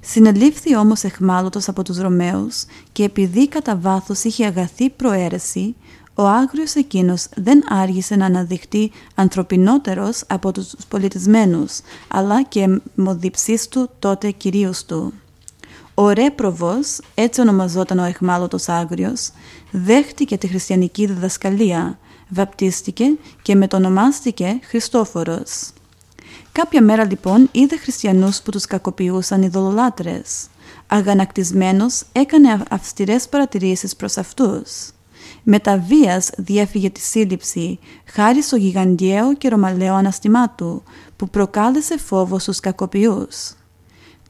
Συνελήφθη 0.00 0.76
όμως 0.76 1.02
εχμάλωτος 1.02 1.68
από 1.68 1.82
τους 1.82 1.98
Ρωμαίους 1.98 2.64
και 2.92 3.02
επειδή 3.02 3.48
κατά 3.48 3.76
βάθος 3.76 4.24
είχε 4.24 4.46
αγαθή 4.46 4.90
προαίρεση, 4.90 5.74
ο 6.18 6.26
άγριος 6.26 6.74
εκείνος 6.74 7.26
δεν 7.34 7.64
άργησε 7.68 8.16
να 8.16 8.26
αναδειχτεί 8.26 8.90
ανθρωπινότερος 9.14 10.24
από 10.26 10.52
τους 10.52 10.74
πολιτισμένους, 10.88 11.80
αλλά 12.08 12.42
και 12.42 12.80
μοδιψής 12.94 13.68
του 13.68 13.90
τότε 13.98 14.30
κυρίως 14.30 14.84
του. 14.84 15.12
Ο 15.94 16.10
Ρέπροβος, 16.10 16.98
έτσι 17.14 17.40
ονομαζόταν 17.40 17.98
ο 17.98 18.04
εχμάλωτος 18.04 18.68
άγριος, 18.68 19.30
δέχτηκε 19.70 20.38
τη 20.38 20.46
χριστιανική 20.46 21.06
διδασκαλία, 21.06 21.98
βαπτίστηκε 22.28 23.04
και 23.42 23.54
μετονομάστηκε 23.54 24.58
Χριστόφορος. 24.62 25.70
Κάποια 26.52 26.82
μέρα 26.82 27.04
λοιπόν 27.04 27.48
είδε 27.52 27.76
χριστιανούς 27.76 28.40
που 28.42 28.50
τους 28.50 28.64
κακοποιούσαν 28.64 29.42
ειδωλολάτρες. 29.42 30.46
Αγανακτισμένος 30.86 32.02
έκανε 32.12 32.62
αυστηρές 32.70 33.28
παρατηρήσεις 33.28 33.96
προς 33.96 34.16
αυτούς. 34.16 34.90
Με 35.48 35.58
τα 35.58 35.78
βίας 35.78 36.30
διέφυγε 36.36 36.90
τη 36.90 37.00
σύλληψη 37.00 37.78
χάρη 38.04 38.42
στο 38.42 38.56
γιγαντιαίο 38.56 39.34
και 39.34 39.48
ρωμαλαίο 39.48 39.94
αναστημά 39.94 40.50
του 40.50 40.82
που 41.16 41.28
προκάλεσε 41.28 41.98
φόβο 41.98 42.38
στους 42.38 42.60
κακοποιούς. 42.60 43.52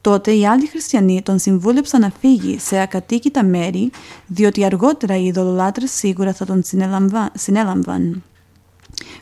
Τότε 0.01 0.31
οι 0.31 0.47
άλλοι 0.47 0.67
χριστιανοί 0.67 1.21
τον 1.21 1.39
συμβούλεψαν 1.39 2.01
να 2.01 2.11
φύγει 2.19 2.59
σε 2.59 2.79
ακατοίκητα 2.81 3.43
μέρη 3.45 3.91
διότι 4.27 4.65
αργότερα 4.65 5.17
οι 5.17 5.25
ειδωλολάτρες 5.25 5.91
σίγουρα 5.91 6.33
θα 6.33 6.45
τον 6.45 6.63
συνέλαμβαν. 7.33 8.23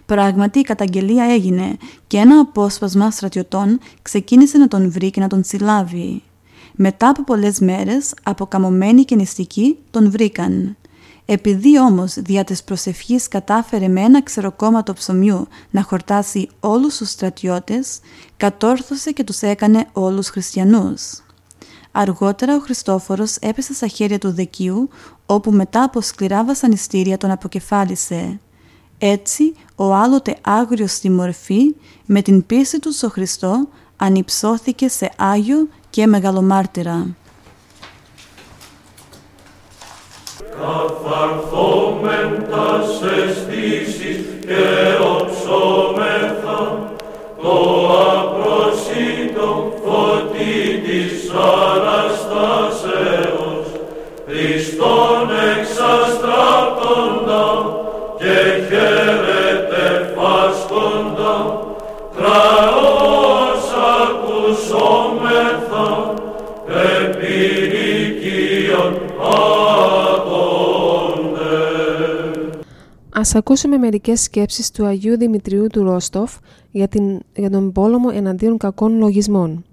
Πράγματι 0.06 0.60
η 0.60 0.64
καταγγελία 0.64 1.26
έγινε 1.26 1.78
και 2.08 2.18
ένα 2.18 2.40
απόσπασμα 2.40 3.12
στρατιωτών 3.12 3.80
ξεκίνησε 4.02 4.58
να 4.58 4.68
τον 4.68 4.92
βρει 4.92 5.10
και 5.10 5.20
να 5.20 5.28
τον 5.28 5.44
συλλάβει. 5.44 6.24
Μετά 6.76 7.10
από 7.10 7.24
πολλές 7.24 7.60
μέρες, 7.60 8.14
αποκαμωμένοι 8.24 9.04
και 9.04 9.16
νηστικοί 9.16 9.78
τον 9.92 10.12
βρήκαν. 10.12 10.78
Επειδή 11.26 11.80
όμως 11.80 12.14
δια 12.14 12.44
της 12.44 12.64
προσευχής 12.64 13.28
κατάφερε 13.28 13.88
με 13.88 14.02
ένα 14.02 14.24
ξεροκόμματο 14.24 14.94
ψωμιού 14.94 15.48
να 15.72 15.82
χορτάσει 15.84 16.50
όλους 16.60 16.98
τους 16.98 17.10
στρατιώτες, 17.10 18.00
κατόρθωσε 18.38 19.12
και 19.12 19.24
τους 19.24 19.42
έκανε 19.42 19.88
όλους 19.94 20.28
χριστιανούς. 20.28 21.24
Αργότερα 21.92 22.56
ο 22.56 22.60
Χριστόφορος 22.60 23.36
έπεσε 23.36 23.74
στα 23.74 23.88
χέρια 23.88 24.18
του 24.18 24.34
Δεκίου, 24.34 24.90
όπου 25.26 25.52
μετά 25.52 25.84
από 25.84 26.02
σκληρά 26.02 26.46
βασανιστήρια 26.46 27.18
τον 27.18 27.32
αποκεφάλισε. 27.32 28.40
Έτσι, 28.98 29.54
ο 29.76 29.94
άλλοτε 29.94 30.38
άγριος 30.42 30.92
στη 30.92 31.10
μορφή, 31.10 31.76
με 32.06 32.22
την 32.22 32.46
πίστη 32.46 32.80
του 32.80 32.92
στο 32.92 33.10
Χριστό, 33.10 33.68
ανυψώθηκε 33.98 34.88
σε 34.88 35.12
Άγιο 35.18 35.68
και 35.90 36.08
Μεγαλομάρτυρα. 36.08 37.16
Καθαρθόμεν 40.44 42.30
τας 42.50 43.02
αισθήσεις 43.02 44.20
και 44.46 44.64
οψόμεθα 45.14 46.60
το 47.42 47.56
απροσίτο 48.12 49.74
φωτί 49.84 50.82
της 50.86 51.32
Ας 73.18 73.36
ακούσουμε 73.36 73.78
μερικές 73.78 74.22
σκέψεις 74.22 74.72
του 74.72 74.86
Αγίου 74.86 75.18
Δημητριού 75.18 75.68
του 75.68 75.84
Ρόστοφ 75.84 76.38
για, 76.72 76.88
την, 76.88 77.20
για 77.36 77.50
τον 77.50 77.72
πόλεμο 77.72 78.10
εναντίον 78.14 78.58
κακών 78.58 78.98
λογισμών. 78.98 79.66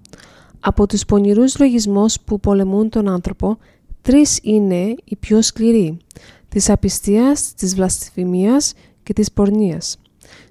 Από 0.61 0.87
τους 0.87 1.05
πονηρούς 1.05 1.59
λογισμούς 1.59 2.21
που 2.21 2.41
πολεμούν 2.41 2.89
τον 2.89 3.09
άνθρωπο, 3.09 3.59
τρεις 4.03 4.39
είναι 4.43 4.95
οι 5.05 5.17
πιο 5.17 5.43
σκληροί, 5.43 5.97
της 6.49 6.71
απιστίας, 6.71 7.55
της 7.55 7.75
βλασφημίας 7.75 8.73
και 9.03 9.13
της 9.13 9.33
πορνείας. 9.33 9.99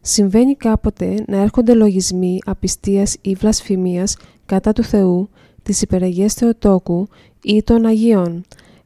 Συμβαίνει 0.01 0.55
κάποτε 0.55 1.23
να 1.27 1.37
έρχονται 1.37 1.73
λογισμοί 1.73 2.39
απιστίας 2.45 3.17
ή 3.21 3.33
βλασφημίας 3.33 4.17
κατά 4.45 4.73
του 4.73 4.83
Θεού, 4.83 5.29
της 5.63 5.81
υπεραγίας 5.81 6.33
Θεοτόκου 6.33 7.07
ή 7.43 7.63
των 7.63 7.85
Αγίων. 7.85 8.43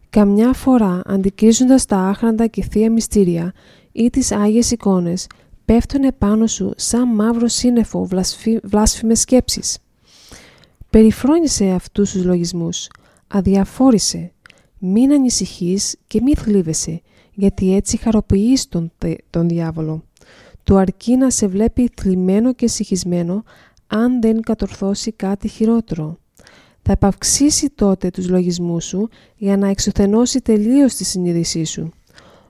Καμιά 0.10 0.54
φορά, 0.54 1.02
αντικρίζοντας 1.06 1.86
τα 1.86 1.98
άχραντα 1.98 2.48
και 2.48 2.64
θεία 2.64 2.92
μυστήρια, 2.92 3.54
ή 3.98 4.10
τις 4.10 4.32
Άγιες 4.32 4.72
εικόνες 4.72 5.28
πέφτουν 5.66 6.04
επάνω 6.04 6.48
σου 6.48 6.74
σαν 6.76 7.08
μαύρο 7.08 7.48
σύννεφο 7.48 8.06
βλασφι... 8.06 8.60
βλάσφημες 8.64 9.20
σκέψεις. 9.20 9.78
Περιφρόνησε 10.90 11.66
αυτούς 11.66 12.12
τους 12.12 12.24
λογισμούς, 12.24 12.88
αδιαφόρησε, 13.28 14.32
μην 14.80 15.12
ανησυχείς 15.12 15.96
και 16.08 16.22
μη 16.22 16.36
θλίβεσαι, 16.36 17.02
γιατί 17.34 17.76
έτσι 17.76 17.98
χαροποιείς 17.98 18.68
τον, 18.68 18.92
τον 19.30 19.48
διάβολο. 19.48 20.04
Του 20.64 20.78
αρκεί 20.78 21.16
να 21.16 21.30
σε 21.30 21.48
βλέπει 21.48 21.90
θλιμμένο 21.96 22.54
και 22.54 22.68
συγχυσμένο 22.68 23.44
αν 23.88 24.22
δεν 24.22 24.42
κατορθώσει 24.42 25.12
κάτι 25.12 25.48
χειρότερο. 25.48 26.18
Θα 26.82 26.92
επαυξήσει 26.92 27.70
τότε 27.70 28.10
τους 28.10 28.30
λογισμούς 28.30 28.86
σου 28.86 29.10
για 29.36 29.58
να 29.58 29.68
εξουθενώσει 29.68 30.42
τελείως 30.42 30.96
τη 30.96 31.04
συνείδησή 31.04 31.64
σου. 31.64 31.92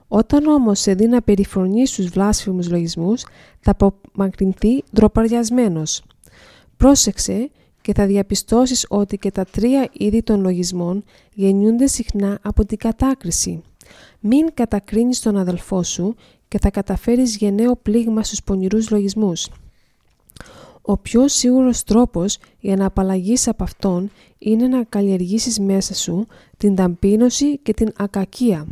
Όταν 0.08 0.46
όμως 0.48 0.80
σε 0.80 0.94
δει 0.94 1.08
να 1.08 1.22
περιφρονεί 1.22 1.88
στους 1.88 2.06
βλάσφημους 2.06 2.70
λογισμούς, 2.70 3.26
θα 3.60 3.76
απομακρυνθεί 3.78 4.84
ντροπαριασμένος. 4.96 6.04
Πρόσεξε 6.78 7.50
και 7.82 7.94
θα 7.94 8.06
διαπιστώσεις 8.06 8.86
ότι 8.90 9.18
και 9.18 9.32
τα 9.32 9.46
τρία 9.46 9.90
είδη 9.92 10.24
των 10.24 10.42
λογισμών 10.42 11.04
γεννιούνται 11.34 11.88
συχνά 11.88 12.40
από 12.42 12.66
την 12.66 12.78
κατάκριση. 12.78 13.62
Μην 14.20 14.54
κατακρίνεις 14.54 15.20
τον 15.20 15.38
αδελφό 15.38 15.84
σου 15.84 16.16
και 16.48 16.60
θα 16.60 16.70
καταφέρεις 16.70 17.36
γενναίο 17.36 17.76
πλήγμα 17.76 18.24
στους 18.24 18.44
πονηρούς 18.44 18.90
λογισμούς. 18.90 19.50
Ο 20.82 20.98
πιο 20.98 21.28
σίγουρος 21.28 21.84
τρόπος 21.84 22.38
για 22.60 22.76
να 22.76 22.86
απαλλαγείς 22.86 23.48
από 23.48 23.64
αυτόν 23.64 24.12
είναι 24.38 24.68
να 24.68 24.84
καλλιεργήσεις 24.84 25.60
μέσα 25.60 25.94
σου 25.94 26.28
την 26.58 26.76
ταμπίνωση 26.76 27.58
και 27.58 27.74
την 27.74 27.92
ακακία. 27.98 28.68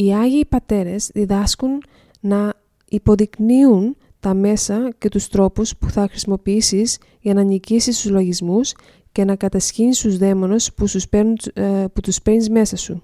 Οι 0.00 0.14
Άγιοι 0.14 0.44
Πατέρες 0.44 1.10
διδάσκουν 1.14 1.82
να 2.20 2.54
υποδεικνύουν 2.88 3.96
τα 4.20 4.34
μέσα 4.34 4.90
και 4.98 5.08
τους 5.08 5.28
τρόπους 5.28 5.76
που 5.76 5.90
θα 5.90 6.08
χρησιμοποιήσεις 6.08 6.98
για 7.20 7.34
να 7.34 7.42
νικήσεις 7.42 8.00
τους 8.00 8.10
λογισμούς 8.10 8.74
και 9.12 9.24
να 9.24 9.36
κατασχύνεις 9.36 10.00
τους 10.00 10.18
δαίμονες 10.18 10.72
που, 10.72 10.84
τους 10.84 11.08
παίρνουν, 11.08 11.36
ε, 11.52 11.84
που 11.92 12.00
τους 12.00 12.22
παίρνεις 12.22 12.50
μέσα 12.50 12.76
σου. 12.76 13.02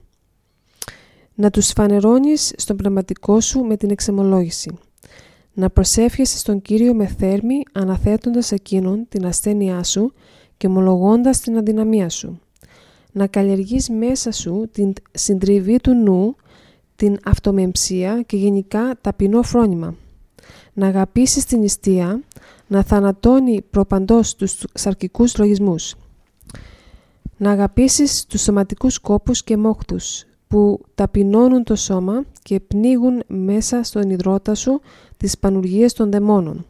Να 1.34 1.50
τους 1.50 1.70
φανερώνεις 1.70 2.52
στον 2.56 2.76
πνευματικό 2.76 3.40
σου 3.40 3.60
με 3.60 3.76
την 3.76 3.90
εξεμολόγηση. 3.90 4.78
Να 5.52 5.70
προσεύχεσαι 5.70 6.38
στον 6.38 6.62
Κύριο 6.62 6.94
με 6.94 7.06
θέρμη 7.06 7.62
αναθέτοντας 7.72 8.52
εκείνον 8.52 9.06
την 9.08 9.26
ασθένειά 9.26 9.82
σου 9.82 10.12
και 10.56 10.66
ομολογώντας 10.66 11.40
την 11.40 11.56
αδυναμία 11.56 12.08
σου. 12.08 12.40
Να 13.12 13.26
καλλιεργείς 13.26 13.88
μέσα 13.88 14.32
σου 14.32 14.68
την 14.72 14.92
συντριβή 15.12 15.80
του 15.80 15.94
νου 15.94 16.36
την 16.96 17.18
αυτομεμψία 17.24 18.22
και 18.22 18.36
γενικά 18.36 18.98
ταπεινό 19.00 19.42
φρόνημα. 19.42 19.94
Να 20.72 20.86
αγαπήσει 20.86 21.46
την 21.46 21.60
νηστεία, 21.60 22.20
να 22.66 22.82
θανατώνει 22.82 23.62
προπαντός 23.70 24.34
τους 24.34 24.64
σαρκικούς 24.74 25.38
λογισμούς. 25.38 25.94
Να 27.36 27.50
αγαπήσεις 27.50 28.26
τους 28.26 28.42
σωματικούς 28.42 28.98
κόπους 28.98 29.44
και 29.44 29.56
μόχτους 29.56 30.24
που 30.48 30.80
ταπεινώνουν 30.94 31.64
το 31.64 31.74
σώμα 31.76 32.24
και 32.42 32.60
πνίγουν 32.60 33.22
μέσα 33.26 33.82
στον 33.82 34.10
υδρότα 34.10 34.54
σου 34.54 34.80
τις 35.16 35.38
πανουργίες 35.38 35.92
των 35.92 36.10
δαιμόνων. 36.10 36.66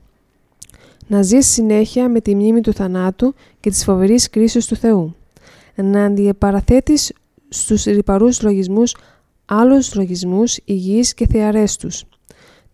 Να 1.06 1.22
ζεις 1.22 1.46
συνέχεια 1.46 2.08
με 2.08 2.20
τη 2.20 2.34
μνήμη 2.34 2.60
του 2.60 2.72
θανάτου 2.72 3.34
και 3.60 3.70
της 3.70 3.84
φοβερής 3.84 4.30
κρίσης 4.30 4.66
του 4.66 4.76
Θεού. 4.76 5.14
Να 5.74 6.04
αντιεπαραθέτεις 6.04 7.12
στους 7.48 7.84
ρηπαρούς 7.84 8.42
λογισμούς 8.42 8.94
άλλους 9.44 9.94
λογισμούς 9.94 10.58
υγιείς 10.64 11.14
και 11.14 11.26
θεαρές 11.26 11.76
τους. 11.76 12.04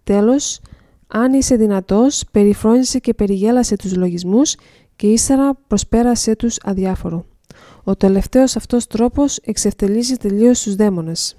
Τέλος, 0.05 0.61
αν 1.07 1.33
είσαι 1.33 1.57
δυνατός, 1.57 2.23
περιφρόνησε 2.31 2.99
και 2.99 3.15
περιγέλασε 3.15 3.77
τους 3.77 3.97
λογισμούς 3.97 4.57
και 4.97 5.07
ύστερα 5.07 5.55
προσπέρασε 5.67 6.37
τους 6.37 6.57
αδιάφορο. 6.63 7.25
Ο 7.85 7.97
τελευταίος 7.97 8.57
αυτός 8.57 8.87
τρόπος 8.87 9.37
εξευτελίζει 9.37 10.17
τελείως 10.17 10.63
τους 10.63 10.75
δαίμονες. 10.75 11.37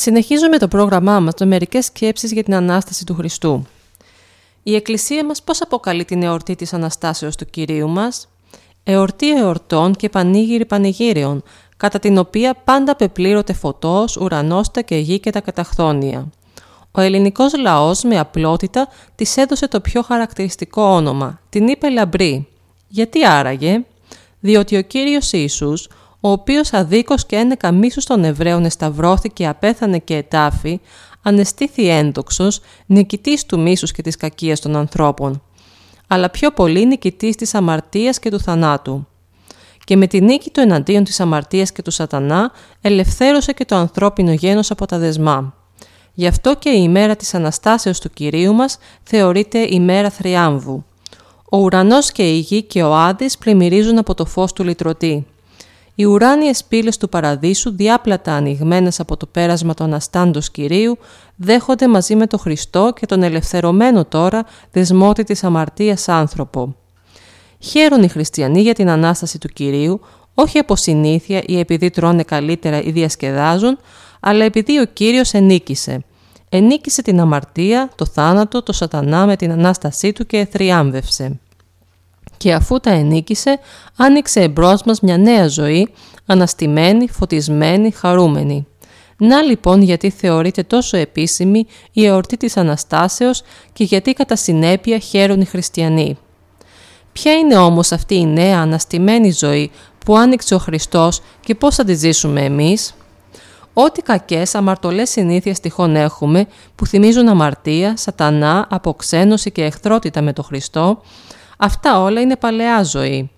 Συνεχίζουμε 0.00 0.58
το 0.58 0.68
πρόγραμμά 0.68 1.20
μας 1.20 1.34
με 1.40 1.46
μερικές 1.46 1.84
σκέψεις 1.84 2.32
για 2.32 2.42
την 2.42 2.54
Ανάσταση 2.54 3.04
του 3.04 3.14
Χριστού. 3.14 3.66
Η 4.62 4.74
Εκκλησία 4.74 5.24
μας 5.24 5.42
πώς 5.42 5.62
αποκαλεί 5.62 6.04
την 6.04 6.22
εορτή 6.22 6.54
της 6.54 6.72
Αναστάσεως 6.72 7.36
του 7.36 7.46
Κυρίου 7.50 7.88
μας; 7.88 8.28
Εορτή 8.84 9.30
εορτών 9.30 9.94
και 9.94 10.08
πανήγυρη 10.08 10.64
πανηγύριων, 10.64 11.42
κατά 11.76 11.98
την 11.98 12.18
οποία 12.18 12.54
πάντα 12.64 12.96
πεπλήρωτε 12.96 13.52
φωτός, 13.52 14.16
ουρανόστα 14.16 14.82
και 14.82 14.96
γη 14.96 15.18
και 15.18 15.30
τα 15.30 15.40
καταχθόνια. 15.40 16.28
Ο 16.90 17.00
ελληνικός 17.00 17.56
λαός 17.56 18.02
με 18.02 18.18
απλότητα 18.18 18.88
της 19.14 19.36
έδωσε 19.36 19.68
το 19.68 19.80
πιο 19.80 20.02
χαρακτηριστικό 20.02 20.82
όνομα, 20.82 21.40
την 21.48 21.68
είπε 21.68 21.88
λαμπρή. 21.88 22.48
Γιατί 22.88 23.26
άραγε; 23.26 23.84
Διότι 24.40 24.76
ο 24.76 24.82
Κύριος 24.82 25.32
Ιησούς, 25.32 25.88
ο 26.20 26.30
οποίος 26.30 26.72
αδίκως 26.72 27.26
και 27.26 27.36
ένεκα 27.36 27.72
μίσους 27.72 28.04
των 28.04 28.24
Εβραίων 28.24 28.64
εσταυρώθηκε, 28.64 29.46
απέθανε 29.46 29.98
και 29.98 30.14
ετάφη, 30.14 30.80
ανεστήθη 31.22 31.88
ένδοξος, 31.88 32.60
νικητής 32.86 33.46
του 33.46 33.60
μίσους 33.60 33.92
και 33.92 34.02
της 34.02 34.16
κακίας 34.16 34.60
των 34.60 34.76
ανθρώπων, 34.76 35.42
αλλά 36.06 36.30
πιο 36.30 36.50
πολύ 36.50 36.86
νικητής 36.86 37.36
της 37.36 37.54
αμαρτίας 37.54 38.18
και 38.18 38.30
του 38.30 38.40
θανάτου. 38.40 39.06
Και 39.84 39.96
με 39.96 40.06
τη 40.06 40.20
νίκη 40.20 40.50
του 40.50 40.60
εναντίον 40.60 41.04
της 41.04 41.20
αμαρτίας 41.20 41.72
και 41.72 41.82
του 41.82 41.90
σατανά, 41.90 42.52
ελευθέρωσε 42.80 43.52
και 43.52 43.64
το 43.64 43.76
ανθρώπινο 43.76 44.32
γένος 44.32 44.70
από 44.70 44.86
τα 44.86 44.98
δεσμά. 44.98 45.54
Γι' 46.14 46.26
αυτό 46.26 46.54
και 46.54 46.70
η 46.70 46.80
ημέρα 46.82 47.16
της 47.16 47.34
Αναστάσεως 47.34 48.00
του 48.00 48.10
Κυρίου 48.10 48.54
μας 48.54 48.78
θεωρείται 49.02 49.58
ημέρα 49.58 50.10
θριάμβου. 50.10 50.84
Ο 51.50 51.58
ουρανός 51.58 52.12
και 52.12 52.22
η 52.22 52.38
γη 52.38 52.62
και 52.62 52.82
ο 52.82 52.94
Άδης 52.94 53.38
πλημμυρίζουν 53.38 53.98
από 53.98 54.14
το 54.14 54.24
φως 54.24 54.52
του 54.52 54.64
λυτρωτή. 54.64 55.26
Οι 56.00 56.04
ουράνιες 56.04 56.64
πύλες 56.64 56.96
του 56.96 57.08
παραδείσου, 57.08 57.76
διάπλατα 57.76 58.32
ανοιγμένες 58.32 59.00
από 59.00 59.16
το 59.16 59.26
πέρασμα 59.26 59.74
των 59.74 59.94
αστάντος 59.94 60.50
Κυρίου, 60.50 60.98
δέχονται 61.36 61.88
μαζί 61.88 62.16
με 62.16 62.26
τον 62.26 62.38
Χριστό 62.38 62.92
και 63.00 63.06
τον 63.06 63.22
ελευθερωμένο 63.22 64.04
τώρα 64.04 64.44
δεσμότη 64.72 65.24
της 65.24 65.44
αμαρτίας 65.44 66.08
άνθρωπο. 66.08 66.76
Χαίρον 67.58 68.02
οι 68.02 68.08
χριστιανοί 68.08 68.60
για 68.60 68.74
την 68.74 68.88
Ανάσταση 68.88 69.38
του 69.38 69.48
Κυρίου, 69.48 70.00
όχι 70.34 70.58
από 70.58 70.76
συνήθεια 70.76 71.42
ή 71.46 71.58
επειδή 71.58 71.90
τρώνε 71.90 72.22
καλύτερα 72.22 72.82
ή 72.82 72.90
διασκεδάζουν, 72.90 73.78
αλλά 74.20 74.44
επειδή 74.44 74.78
ο 74.78 74.84
Κύριος 74.92 75.32
ενίκησε. 75.32 76.04
Ενίκησε 76.48 77.02
την 77.02 77.20
αμαρτία, 77.20 77.90
το 77.94 78.06
θάνατο, 78.06 78.62
το 78.62 78.72
σατανά 78.72 79.26
με 79.26 79.36
την 79.36 79.50
Ανάστασή 79.50 80.12
του 80.12 80.26
και 80.26 80.48
θριάμβευσε 80.50 81.40
και 82.38 82.52
αφού 82.52 82.80
τα 82.80 82.90
ενίκησε, 82.90 83.58
άνοιξε 83.96 84.40
εμπρός 84.40 84.82
μας 84.82 85.00
μια 85.00 85.16
νέα 85.16 85.48
ζωή, 85.48 85.88
αναστημένη, 86.26 87.08
φωτισμένη, 87.08 87.90
χαρούμενη. 87.90 88.66
Να 89.16 89.42
λοιπόν 89.42 89.82
γιατί 89.82 90.10
θεωρείται 90.10 90.62
τόσο 90.62 90.96
επίσημη 90.96 91.66
η 91.92 92.06
εορτή 92.06 92.36
της 92.36 92.56
Αναστάσεως 92.56 93.42
και 93.72 93.84
γιατί 93.84 94.12
κατά 94.12 94.36
συνέπεια 94.36 94.98
χαίρουν 94.98 95.40
οι 95.40 95.44
χριστιανοί. 95.44 96.18
Ποια 97.12 97.32
είναι 97.32 97.56
όμως 97.56 97.92
αυτή 97.92 98.14
η 98.14 98.26
νέα 98.26 98.60
αναστημένη 98.60 99.30
ζωή 99.30 99.70
που 100.04 100.16
άνοιξε 100.16 100.54
ο 100.54 100.58
Χριστός 100.58 101.20
και 101.40 101.54
πώς 101.54 101.74
θα 101.74 101.84
τη 101.84 101.94
ζήσουμε 101.94 102.44
εμείς; 102.44 102.94
Ό,τι 103.80 104.02
κακές 104.02 104.54
αμαρτωλές 104.54 105.10
συνήθειες 105.10 105.60
τυχόν 105.60 105.96
έχουμε 105.96 106.46
που 106.74 106.86
θυμίζουν 106.86 107.28
αμαρτία, 107.28 107.96
σατανά, 107.96 108.66
αποξένωση 108.70 109.50
και 109.50 109.64
εχθρότητα 109.64 110.22
με 110.22 110.32
τον 110.32 110.44
Χριστό, 110.44 111.02
Αυτά 111.60 112.00
όλα 112.00 112.20
είναι 112.20 112.36
παλαιά 112.36 112.82
ζωή. 112.82 113.30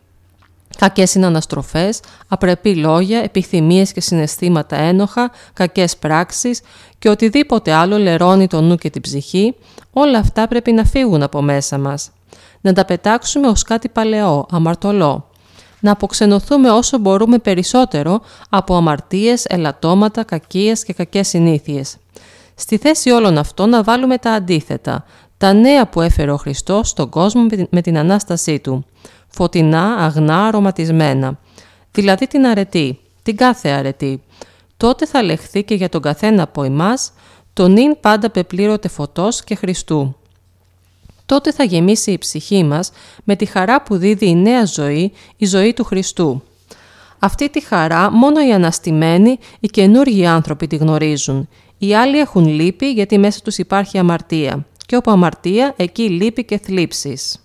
Κακές 0.79 1.15
είναι 1.15 1.27
αναστροφές, 1.27 2.01
απρεπή 2.29 2.75
λόγια, 2.77 3.19
επιθυμίες 3.19 3.93
και 3.93 4.01
συναισθήματα 4.01 4.77
ένοχα, 4.77 5.31
κακές 5.53 5.97
πράξεις 5.97 6.61
και 6.99 7.09
οτιδήποτε 7.09 7.73
άλλο 7.73 7.99
λερώνει 7.99 8.47
το 8.47 8.61
νου 8.61 8.77
και 8.77 8.91
την 8.91 9.01
ψυχή, 9.01 9.55
όλα 9.93 10.19
αυτά 10.19 10.49
πρέπει 10.49 10.73
να 10.73 10.85
φύγουν 10.85 11.23
από 11.23 11.43
μέσα 11.43 11.79
μας. 11.79 12.11
Να 12.61 12.73
τα 12.73 12.85
πετάξουμε 12.85 13.49
ως 13.49 13.63
κάτι 13.63 13.89
παλαιό, 13.89 14.47
αμαρτωλό. 14.51 15.29
Να 15.81 15.93
αποξενωθούμε 15.93 16.71
όσο 16.71 16.99
μπορούμε 16.99 17.39
περισσότερο 17.39 18.21
από 18.51 18.75
αμαρτίες, 18.75 19.45
ελαττώματα, 19.45 20.25
κακίες 20.25 20.85
και 20.85 20.93
κακές 20.93 21.29
συνήθειες. 21.29 21.97
Στη 22.55 22.77
θέση 22.77 23.11
όλων 23.11 23.39
αυτών 23.39 23.69
να 23.69 23.83
βάλουμε 23.83 24.19
τα 24.19 24.33
αντίθετα, 24.33 25.05
τα 25.41 25.53
νέα 25.53 25.87
που 25.87 26.01
έφερε 26.01 26.31
ο 26.31 26.37
Χριστός 26.37 26.89
στον 26.89 27.09
κόσμο 27.09 27.47
με 27.71 27.81
την 27.81 27.99
Ανάστασή 27.99 28.59
Του, 28.59 28.85
φωτεινά, 29.29 29.97
αγνά, 29.97 30.47
αρωματισμένα, 30.47 31.39
δηλαδή 31.93 32.27
την 32.27 32.47
αρετή, 32.47 32.99
την 33.23 33.37
κάθε 33.37 33.69
αρετή. 33.69 34.23
Τότε 34.77 35.07
θα 35.07 35.23
λεχθεί 35.23 35.65
και 35.65 35.75
για 35.75 35.89
τον 35.89 36.03
καθένα 36.03 36.43
από 36.43 36.63
εμάς, 36.63 37.13
τον 37.53 37.73
νυν 37.73 37.97
πάντα 38.01 38.31
πεπλήρωτε 38.31 38.89
φωτός 38.89 39.45
και 39.45 39.55
Χριστού. 39.55 40.17
Τότε 41.27 41.53
θα 41.53 41.65
γεμίσει 41.65 42.11
η 42.11 42.19
ψυχή 42.19 42.65
μας 42.65 42.91
με 43.25 43.37
τη 43.37 43.45
χαρά 43.45 43.83
που 43.83 43.97
δίδει 43.97 44.29
η 44.29 44.35
νέα 44.35 44.65
ζωή, 44.65 45.13
η 45.37 45.47
ζωή 45.47 45.73
του 45.73 45.85
Χριστού. 45.85 46.43
Αυτή 47.19 47.51
τη 47.51 47.61
χαρά 47.61 48.11
μόνο 48.11 48.47
οι 48.47 48.53
αναστημένοι, 48.53 49.39
οι 49.61 49.69
καινούργιοι 49.69 50.27
άνθρωποι 50.27 50.67
τη 50.67 50.77
γνωρίζουν. 50.77 51.49
Οι 51.79 51.95
άλλοι 51.95 52.19
έχουν 52.19 52.47
λύπη 52.47 52.91
γιατί 52.91 53.19
μέσα 53.19 53.41
τους 53.41 53.59
υπάρχει 53.59 53.99
αμαρτία 53.99 54.65
και 54.91 54.97
όπου 54.97 55.11
αμαρτία, 55.11 55.75
εκεί 55.77 56.09
λύπη 56.09 56.45
και 56.45 56.59
θλίψεις. 56.59 57.45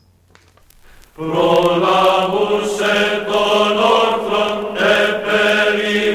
Προλάβουσε 1.16 2.96
τον 3.28 3.78
όρθρον 3.78 4.76
επέρι 4.76 6.15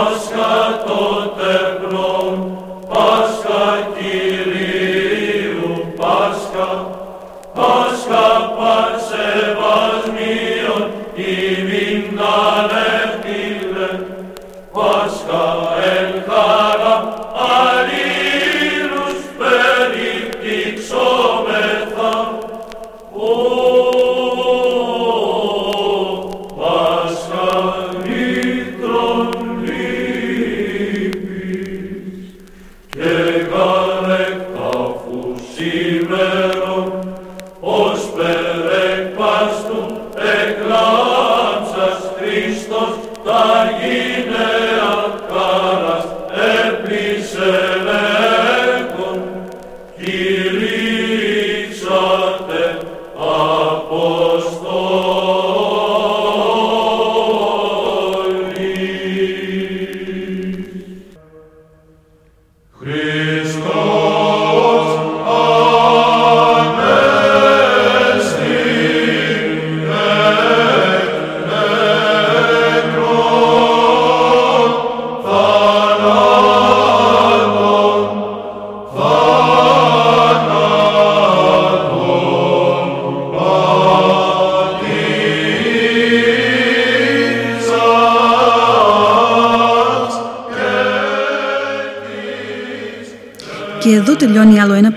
was 0.00 0.29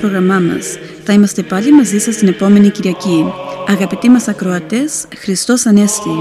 πρόγραμμά 0.04 0.40
μας. 0.40 0.78
Θα 1.04 1.14
είμαστε 1.14 1.42
πάλι 1.44 1.74
μαζί 1.74 2.00
σας 2.00 2.16
την 2.16 2.28
επόμενη 2.28 2.70
Κυριακή. 2.70 3.34
Αγαπητοί 3.68 4.10
μας 4.10 4.28
ακροατές, 4.28 5.06
Χριστός 5.18 5.66
Ανέστη. 5.66 6.18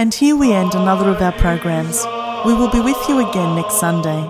And 0.00 0.10
here 0.20 0.36
we 0.42 0.48
end 0.60 0.72
another 0.82 1.08
of 1.14 1.20
our 1.26 1.36
programs. 1.46 1.96
We 2.46 2.52
will 2.58 2.72
be 2.76 2.82
with 2.88 3.02
you 3.08 3.16
again 3.26 3.50
next 3.60 3.76
Sunday. 3.84 4.20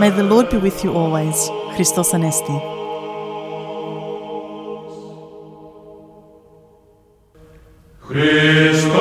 May 0.00 0.10
the 0.18 0.26
Lord 0.32 0.46
be 0.54 0.58
with 0.66 0.78
you 0.84 0.90
always. 1.00 1.36
Christos 1.74 2.10
Anesti. 2.16 2.56
Και 8.08 8.93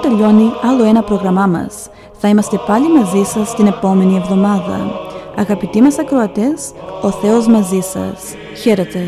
τελειώνει 0.00 0.52
άλλο 0.62 0.84
ένα 0.84 1.02
πρόγραμμά 1.02 1.46
μας. 1.46 1.88
Θα 2.18 2.28
είμαστε 2.28 2.60
πάλι 2.66 2.88
μαζί 2.88 3.22
σας 3.24 3.54
την 3.54 3.66
επόμενη 3.66 4.16
εβδομάδα. 4.16 4.90
Αγαπητοί 5.36 5.82
μας 5.82 5.98
ακροατές, 5.98 6.72
ο 7.02 7.10
Θεός 7.10 7.46
μαζί 7.46 7.80
σας. 7.80 8.34
Χαίρετε. 8.62 9.00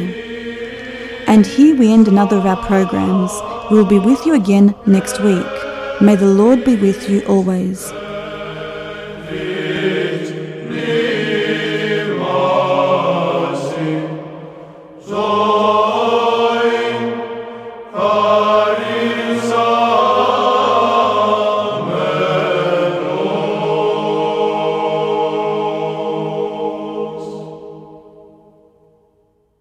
And 1.26 1.44
here 1.46 1.74
we 1.78 1.87
end 1.96 2.09
another 2.09 2.38
of 2.40 2.46
our 2.46 2.61
programs. 2.70 3.33
We 3.70 3.74
will 3.78 3.92
be 3.96 4.00
with 4.09 4.26
you 4.26 4.35
again 4.42 4.74
next 4.87 5.16
week. 5.28 5.52
May 6.00 6.16
the 6.16 6.33
Lord 6.40 6.59
be 6.64 6.74
with 6.87 7.00
you 7.11 7.18
always. 7.35 8.02